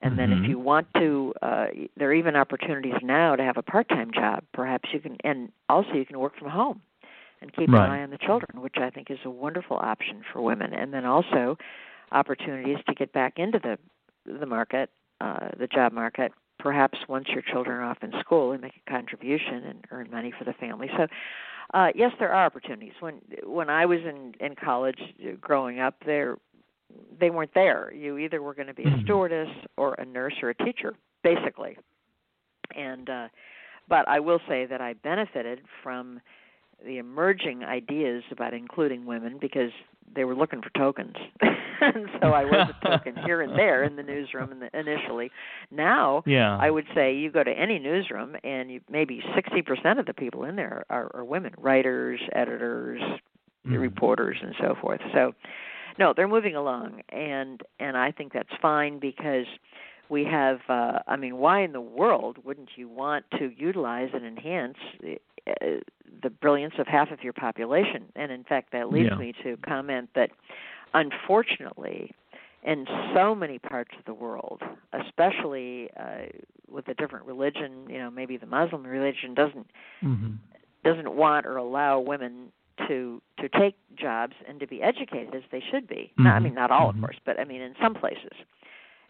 [0.00, 0.44] And then Mhm.
[0.44, 4.44] if you want to, uh, there are even opportunities now to have a part-time job.
[4.52, 6.80] Perhaps you can, and also you can work from home
[7.40, 7.84] and keep Right.
[7.84, 10.72] an eye on the children, which I think is a wonderful option for women.
[10.72, 11.58] And then also
[12.12, 13.78] opportunities to get back into the
[14.26, 14.90] the market,
[15.20, 16.32] uh, the job market.
[16.58, 20.30] Perhaps once your children are off in school and make a contribution and earn money
[20.36, 20.90] for the family.
[20.96, 21.06] So,
[21.72, 22.92] uh, yes, there are opportunities.
[23.00, 26.36] When when I was in in college, uh, growing up, there
[27.18, 27.92] they weren't there.
[27.92, 29.02] You either were going to be a Mhm.
[29.04, 31.76] stewardess or a nurse or a teacher, basically.
[32.74, 33.28] And uh,
[33.88, 36.20] but I will say that I benefited from
[36.84, 39.72] the emerging ideas about including women because
[40.14, 43.96] they were looking for tokens, and so I was a token here and there in
[43.96, 45.30] the newsroom in the, initially.
[45.70, 46.56] Now Yeah.
[46.58, 50.44] I would say you go to any newsroom and you, maybe 60% of the people
[50.44, 53.02] in there are, are women, writers, editors,
[53.66, 53.80] Mhm.
[53.80, 55.00] reporters, and so forth.
[55.12, 55.34] So,
[55.98, 59.46] no, they're moving along, and and I think that's fine because
[60.08, 60.60] we have.
[60.68, 65.66] Uh, I mean, why in the world wouldn't you want to utilize and enhance uh,
[66.22, 68.04] the brilliance of half of your population?
[68.16, 69.18] And in fact, that leads Yeah.
[69.18, 70.30] me to comment that,
[70.94, 72.12] unfortunately,
[72.62, 76.26] in so many parts of the world, especially uh,
[76.70, 79.70] with a different religion, you know, maybe the Muslim religion doesn't
[80.02, 80.38] Mhm.
[80.84, 82.52] doesn't want or allow women
[82.88, 86.12] to to take jobs and to be educated as they should be.
[86.18, 86.96] Not, I mean, not all, Mhm.
[86.96, 88.32] of course, but I mean, in some places.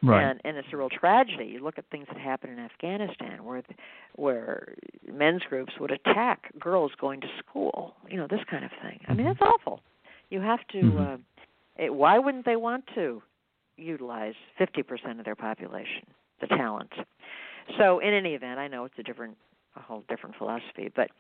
[0.03, 0.23] Right.
[0.23, 1.47] And and it's a real tragedy.
[1.47, 3.63] You look at things that happen in Afghanistan, where
[4.15, 4.75] where
[5.11, 7.97] men's groups would attack girls going to school.
[8.09, 9.01] You know, this kind of thing.
[9.09, 9.31] I mean, Mhm.
[9.39, 9.81] that's awful.
[10.31, 10.83] You have to.
[10.83, 11.15] Mhm.
[11.15, 11.19] Uh,
[11.77, 13.23] it, why wouldn't they want to
[13.77, 16.07] utilize 50% of their population,
[16.41, 16.97] the talents?
[17.77, 19.37] So, in any event, I know it's a different,
[19.77, 21.11] a whole different philosophy, but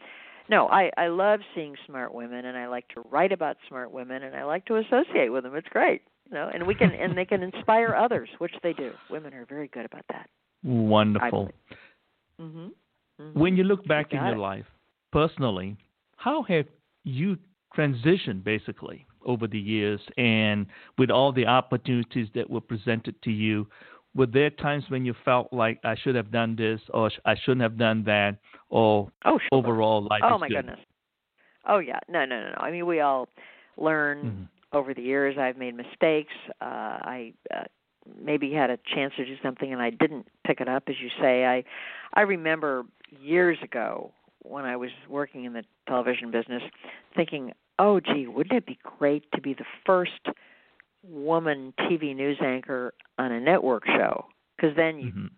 [0.48, 4.22] no, I I love seeing smart women, and I like to write about smart women,
[4.22, 5.54] and I like to associate with them.
[5.54, 8.92] It's great, you know, and we can and they can inspire others, which they do.
[9.10, 10.28] Women are very good about that.
[10.62, 11.50] Wonderful.
[12.40, 12.72] Mhm.
[13.20, 13.34] Mhm.
[13.34, 14.38] When you look back in your it.
[14.38, 14.66] life,
[15.12, 15.76] personally,
[16.16, 16.66] how have
[17.04, 17.38] you
[17.76, 23.66] transitioned basically over the years and with all the opportunities that were presented to you?
[24.18, 27.60] Were there times when you felt like I should have done this or I shouldn't
[27.60, 28.36] have done that
[28.68, 29.48] or oh, sure.
[29.52, 30.56] overall life oh my good?
[30.56, 30.80] goodness.
[31.68, 32.56] Oh yeah, no, no, no, no.
[32.56, 33.28] I mean, we all
[33.76, 34.48] learn Mhm.
[34.72, 35.38] over the years.
[35.38, 36.32] I've made mistakes.
[36.60, 37.66] Uh, I uh,
[38.20, 41.10] maybe had a chance to do something and I didn't pick it up, as you
[41.20, 41.46] say.
[41.46, 41.62] I
[42.14, 42.86] I remember
[43.20, 44.10] years ago
[44.42, 46.64] when I was working in the television business,
[47.14, 50.26] thinking, "Oh, gee, wouldn't it be great to be the first
[51.02, 54.26] woman TV news anchor on a network show?"
[54.56, 55.30] Because then you Mhm.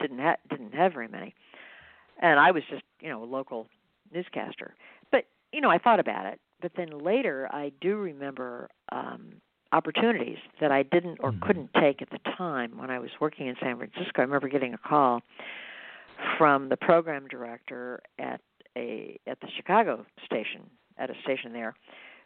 [0.00, 1.34] didn't ha- didn't have very many,
[2.18, 3.68] and I was just you know a local
[4.12, 4.74] newscaster.
[5.10, 9.40] But you know I thought about it, but then later I do remember um,
[9.72, 11.40] opportunities that I didn't or Mhm.
[11.40, 14.12] couldn't take at the time when I was working in San Francisco.
[14.18, 15.22] I remember getting a call
[16.36, 18.40] from the program director at
[18.76, 21.74] a at the Chicago station at a station there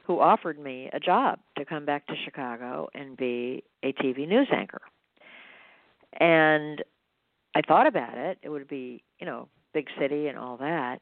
[0.04, 4.48] who offered me a job to come back to Chicago and be a TV news
[4.52, 4.80] anchor.
[6.18, 6.82] And
[7.54, 8.38] I thought about it.
[8.42, 11.00] It would be, you know, big city and all that.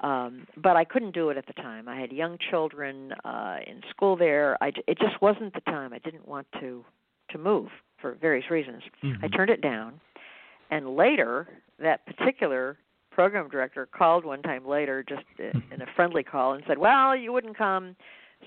[0.00, 1.88] Um, but I couldn't do it at the time.
[1.88, 4.56] I had young children uh, in school there.
[4.62, 5.92] I, it just wasn't the time.
[5.92, 6.84] I didn't want to
[7.30, 7.68] to move
[8.00, 8.82] for various reasons.
[9.02, 9.36] I Mhm.
[9.36, 10.00] turned it down.
[10.70, 11.46] And later,
[11.78, 12.78] that particular
[13.10, 17.32] program director called one time later, just in a friendly call, and said, "Well, you
[17.32, 17.96] wouldn't come."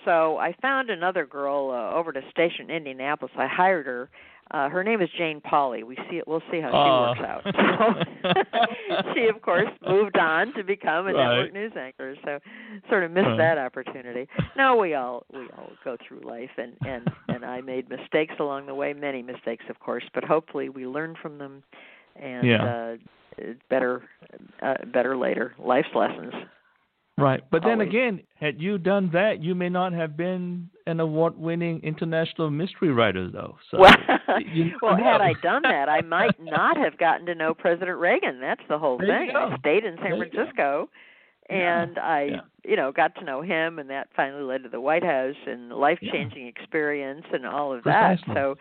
[0.06, 3.32] So I found another girl uh, over to station in Indianapolis.
[3.38, 4.10] I hired her.
[4.50, 5.84] Uh, her name is Jane Pauley.
[5.86, 6.28] We see it.
[6.28, 7.08] We'll see how she Oh.
[7.08, 8.06] works out.
[8.22, 12.16] So she, of course, moved on to become a network news anchor.
[12.26, 12.40] So
[12.90, 13.38] sort of missed Uh.
[13.38, 14.28] that opportunity.
[14.58, 18.66] No, we all we all go through life, and and and I made mistakes along
[18.66, 18.94] the way.
[18.94, 21.64] Many mistakes, of course, but hopefully we learn from them,
[22.18, 22.66] and Yeah.
[22.66, 24.04] uh, better
[24.62, 25.54] uh, better later.
[25.58, 26.34] Life's lessons.
[27.22, 27.44] Right.
[27.52, 31.80] But then again, had you done that, you may not have been an award winning
[31.84, 33.58] international mystery writer, though.
[33.70, 33.96] So, well,
[34.54, 35.22] you well, had.
[35.22, 38.40] I done that, I might not have gotten to know President Reagan.
[38.42, 39.36] That's the whole There thing.
[39.36, 40.30] I stayed in San There.
[40.30, 40.90] Francisco,
[41.50, 42.04] and yeah.
[42.04, 42.40] I, yeah.
[42.64, 45.72] you know, got to know him, and that finally led to the White House and
[45.72, 46.52] life changing yeah.
[46.56, 48.34] experience and all of Precisely.
[48.34, 48.34] that.
[48.34, 48.56] So,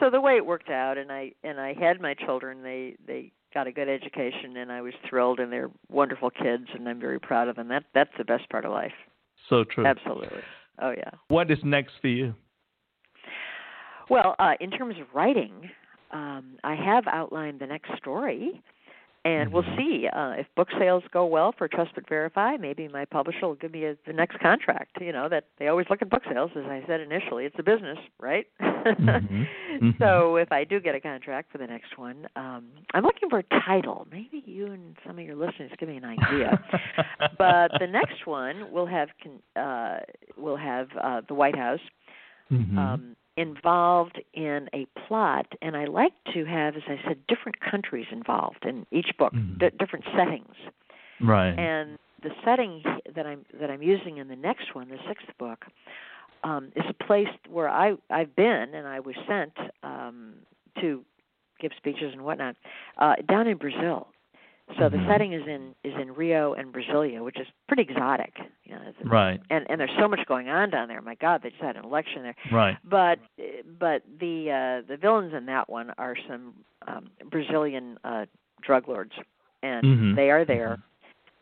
[0.00, 2.62] so the way it worked out, and I and I had my children.
[2.62, 6.88] They they got a good education, and I was thrilled, and they're wonderful kids, and
[6.88, 7.68] I'm very proud of them.
[7.68, 8.92] That that's the best part of life.
[9.48, 9.86] So true.
[9.86, 10.42] Absolutely.
[10.80, 11.10] Oh yeah.
[11.28, 12.34] What is next for you?
[14.08, 15.70] Well, uh, in terms of writing,
[16.12, 18.60] um, I have outlined the next story,
[19.24, 19.76] and we'll Mm-hmm.
[19.78, 22.56] see uh, if book sales go well for Trust but Verify.
[22.56, 24.96] Maybe my publisher will give me a, the next contract.
[25.00, 27.44] You know that they always look at book sales, as I said initially.
[27.44, 28.46] It's a business, right?
[28.60, 29.46] Mhm.
[29.70, 29.98] Mhm.
[29.98, 33.38] So if I do get a contract for the next one, um, I'm looking for
[33.38, 34.06] a title.
[34.10, 36.58] Maybe you and some of your listeners give me an idea.
[37.38, 40.00] but the next one will have con- uh,
[40.36, 41.80] will have uh, the White House
[42.50, 42.76] Mhm.
[42.76, 48.06] um, involved in a plot, and I like to have, as I said, different countries
[48.12, 49.58] involved in each book, Mhm.
[49.58, 50.54] di- different settings.
[51.20, 51.58] right.
[51.58, 52.82] And the setting
[53.14, 55.66] that I'm that I'm using in the next one, the sixth book,
[56.44, 60.34] um, is a place where I I've been, and I was sent um,
[60.80, 61.04] to
[61.58, 62.56] give speeches and whatnot
[62.98, 64.08] uh, down in Brazil.
[64.78, 65.06] So the Mhm.
[65.08, 68.38] setting is in is in Rio and Brasilia, which is pretty exotic.
[68.64, 69.40] You know, it's, right.
[69.50, 71.00] and and there's so much going on down there.
[71.00, 72.76] My God, they just had an election there Right.
[72.84, 73.18] but
[73.78, 76.54] but the uh the villains in that one are some
[76.88, 78.26] um Brazilian uh
[78.62, 79.12] drug lords
[79.62, 80.14] and Mhm.
[80.16, 80.78] they are there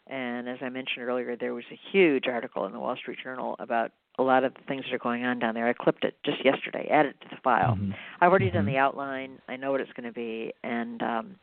[0.07, 3.57] and as I mentioned earlier there was a huge article in the Wall Street Journal
[3.59, 5.69] about a lot of the things that are going on down there.
[5.69, 7.77] I clipped it just yesterday, added it to the file.
[7.77, 7.95] Mhm.
[8.21, 8.73] I've already done Mhm.
[8.73, 9.39] the outline.
[9.49, 11.37] I know what it's going to be and um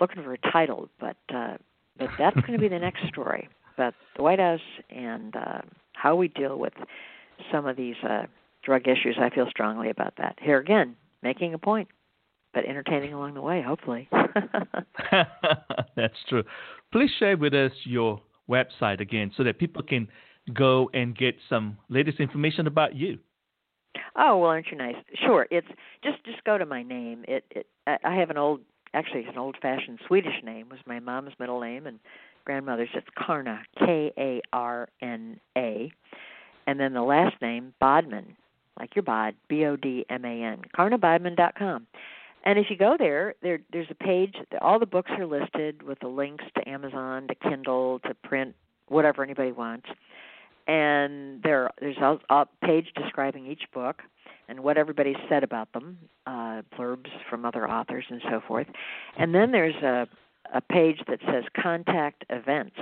[0.00, 1.56] looking for a title, but uh
[1.98, 5.60] but that's going to be the next story about the White House and uh
[5.92, 6.72] how we deal with
[7.52, 8.24] some of these uh
[8.62, 9.16] drug issues.
[9.20, 10.36] I feel strongly about that.
[10.40, 11.88] Here again, making a point,
[12.52, 14.08] but entertaining along the way, hopefully.
[15.96, 16.44] That's true.
[16.92, 20.08] Please share with us your website again so that people can
[20.52, 23.18] go and get some latest information about you.
[24.16, 24.96] oh well, aren't you nice?
[25.24, 25.46] Sure.
[25.50, 25.66] It's
[26.02, 27.24] just just go to my name.
[27.28, 28.60] It it I I have an old
[28.94, 31.98] actually it's an old fashioned Swedish name was my mom's middle name and
[32.44, 32.88] grandmother's.
[32.94, 35.92] It's Karna K A R N A,
[36.66, 38.36] and then the last name Bodman,
[38.78, 40.62] like your bod B O D M A N.
[40.76, 41.86] KarnaBodman.com.
[42.46, 44.34] And if you go there, there there's a page.
[44.60, 48.54] All the books are listed with the links to Amazon, to Kindle, to print,
[48.88, 49.86] whatever anybody wants.
[50.66, 54.02] And there there's a, a page describing each book
[54.48, 58.66] and what everybody said about them, uh, blurbs from other authors and so forth.
[59.18, 60.06] And then there's a
[60.52, 62.76] a page that says contact events.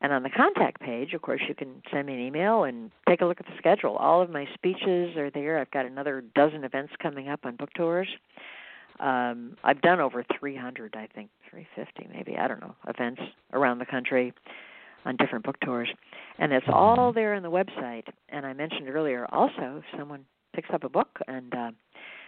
[0.00, 3.20] And on the contact page, of course, you can send me an email and take
[3.20, 3.96] a look at the schedule.
[3.96, 5.58] All of my speeches are there.
[5.58, 8.08] I've got another dozen events coming up on book tours.
[9.00, 13.20] Um, I've done over 300, I think, 350 maybe, I don't know, events
[13.52, 14.32] around the country
[15.04, 15.88] on different book tours.
[16.38, 18.04] And it's all there on the website.
[18.28, 20.24] And I mentioned earlier also, if someone
[20.58, 21.70] picks up a book and uh,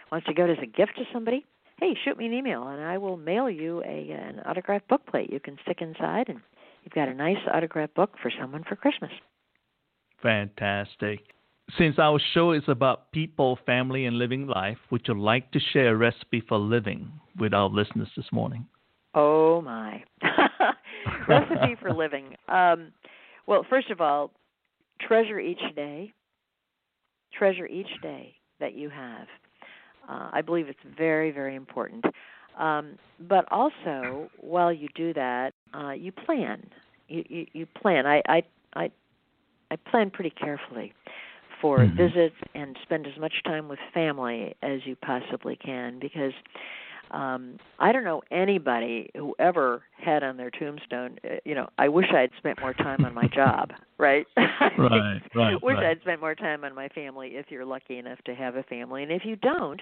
[0.09, 1.45] wants to it as a gift to somebody,
[1.81, 5.29] hey, shoot me an email and I will mail you a an autographed book plate
[5.29, 6.39] you can stick inside and
[6.83, 9.11] you've got a nice autographed book for someone for Christmas.
[10.23, 11.19] Fantastic.
[11.77, 15.93] Since our show is about people, family, and living life, would you like to share
[15.93, 18.65] a recipe for living with our listeners this morning?
[19.13, 20.03] Oh my.
[21.27, 22.35] Recipe for living.
[22.47, 22.93] Um,
[23.45, 24.31] well, first of all,
[25.01, 26.13] treasure each day.
[27.33, 29.27] Treasure each day that you have.
[30.07, 32.03] Uh, I believe it's very, very important.
[32.57, 36.63] Um, but also, while you do that, uh, you plan.
[37.07, 38.05] You, you, you plan.
[38.05, 38.43] I, I,
[38.75, 38.91] I,
[39.71, 40.93] I plan pretty carefully
[41.61, 41.97] for Mhm.
[41.97, 46.33] visits and spend as much time with family as you possibly can because
[47.11, 51.87] um i don't know anybody who ever had on their tombstone uh, you know i
[51.87, 54.25] wish i'd spent more time on my job right?
[54.77, 55.85] Right, right, wish right.
[55.87, 59.03] i'd spent more time on my family if you're lucky enough to have a family.
[59.03, 59.81] And if you don't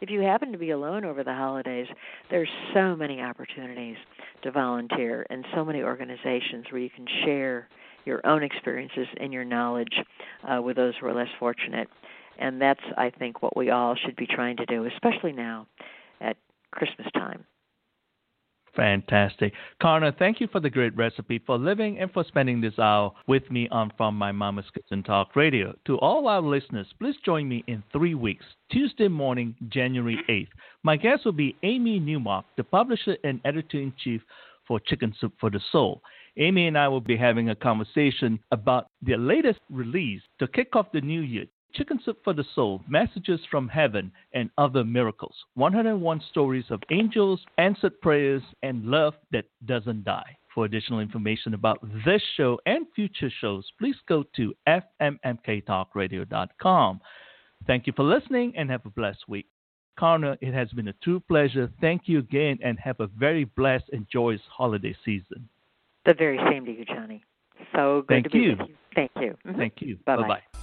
[0.00, 1.86] if you happen to be alone over the holidays
[2.30, 3.96] there's so many opportunities
[4.42, 7.68] to volunteer and so many organizations where you can share
[8.04, 9.94] your own experiences and your knowledge
[10.48, 11.88] uh, with those who are less fortunate.
[12.38, 15.66] And that's i think what we all should be trying to do especially now
[16.76, 17.44] Christmas time.
[18.76, 19.54] Fantastic.
[19.80, 23.50] Karna, thank you for the great recipe for living and for spending this hour with
[23.50, 25.74] me on From My Mama's Kitchen Talk Radio.
[25.86, 30.48] To all our listeners, please join me in three weeks, Tuesday morning, January 8th.
[30.82, 34.20] My guest will be Amy Newmark, the publisher and editor in chief
[34.68, 36.02] for Chicken Soup for the Soul.
[36.36, 40.92] Amy and I will be having a conversation about the latest release to kick off
[40.92, 45.34] the new year, Chicken Soup for the Soul, Messages from Heaven, and Other Miracles.
[45.54, 50.38] 101 stories of angels, answered prayers, and love that doesn't die.
[50.54, 57.00] For additional information about this show and future shows, please go to fmmktalkradio.com.
[57.66, 59.48] Thank you for listening and have a blessed week.
[59.98, 61.70] Karna, it has been a true pleasure.
[61.80, 65.46] Thank you again and have a very blessed and joyous holiday season.
[66.06, 67.24] The very same to you, Johnny.
[67.74, 68.56] So good Thank to be you.
[68.58, 68.74] with you.
[68.94, 69.36] Thank you.
[69.56, 69.98] Thank you.
[70.06, 70.22] Bye-bye.
[70.22, 70.60] Bye-bye.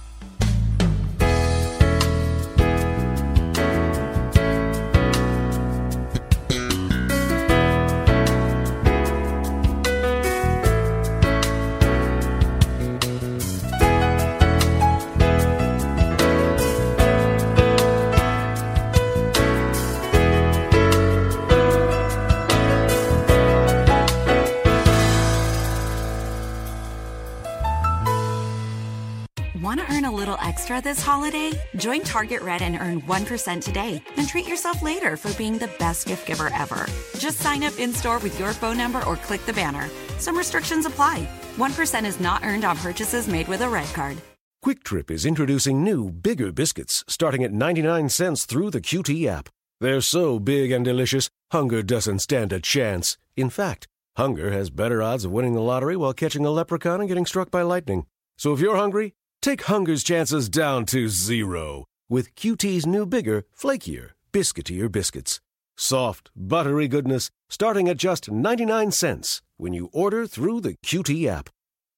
[30.64, 31.50] Extra this holiday?
[31.76, 34.02] Join Target Red and earn 1% today.
[34.16, 36.86] Then treat yourself later for being the best gift giver ever.
[37.18, 39.90] Just sign up in store with your phone number or click the banner.
[40.16, 41.28] Some restrictions apply.
[41.58, 44.16] 1% is not earned on purchases made with a red card.
[44.64, 49.50] QuikTrip is introducing new, bigger biscuits starting at 99 cents through the QT app.
[49.82, 53.18] They're so big and delicious, hunger doesn't stand a chance.
[53.36, 53.86] In fact,
[54.16, 57.50] hunger has better odds of winning the lottery while catching a leprechaun and getting struck
[57.50, 58.06] by lightning.
[58.38, 59.12] So if you're hungry,
[59.44, 65.38] take hunger's chances down to zero with QT's new, bigger, flakier, biscuitier biscuits.
[65.76, 71.50] Soft, buttery goodness starting at just 99 cents when you order through the QT app.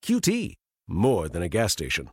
[0.05, 0.55] QT,
[0.88, 2.11] more than a gas station.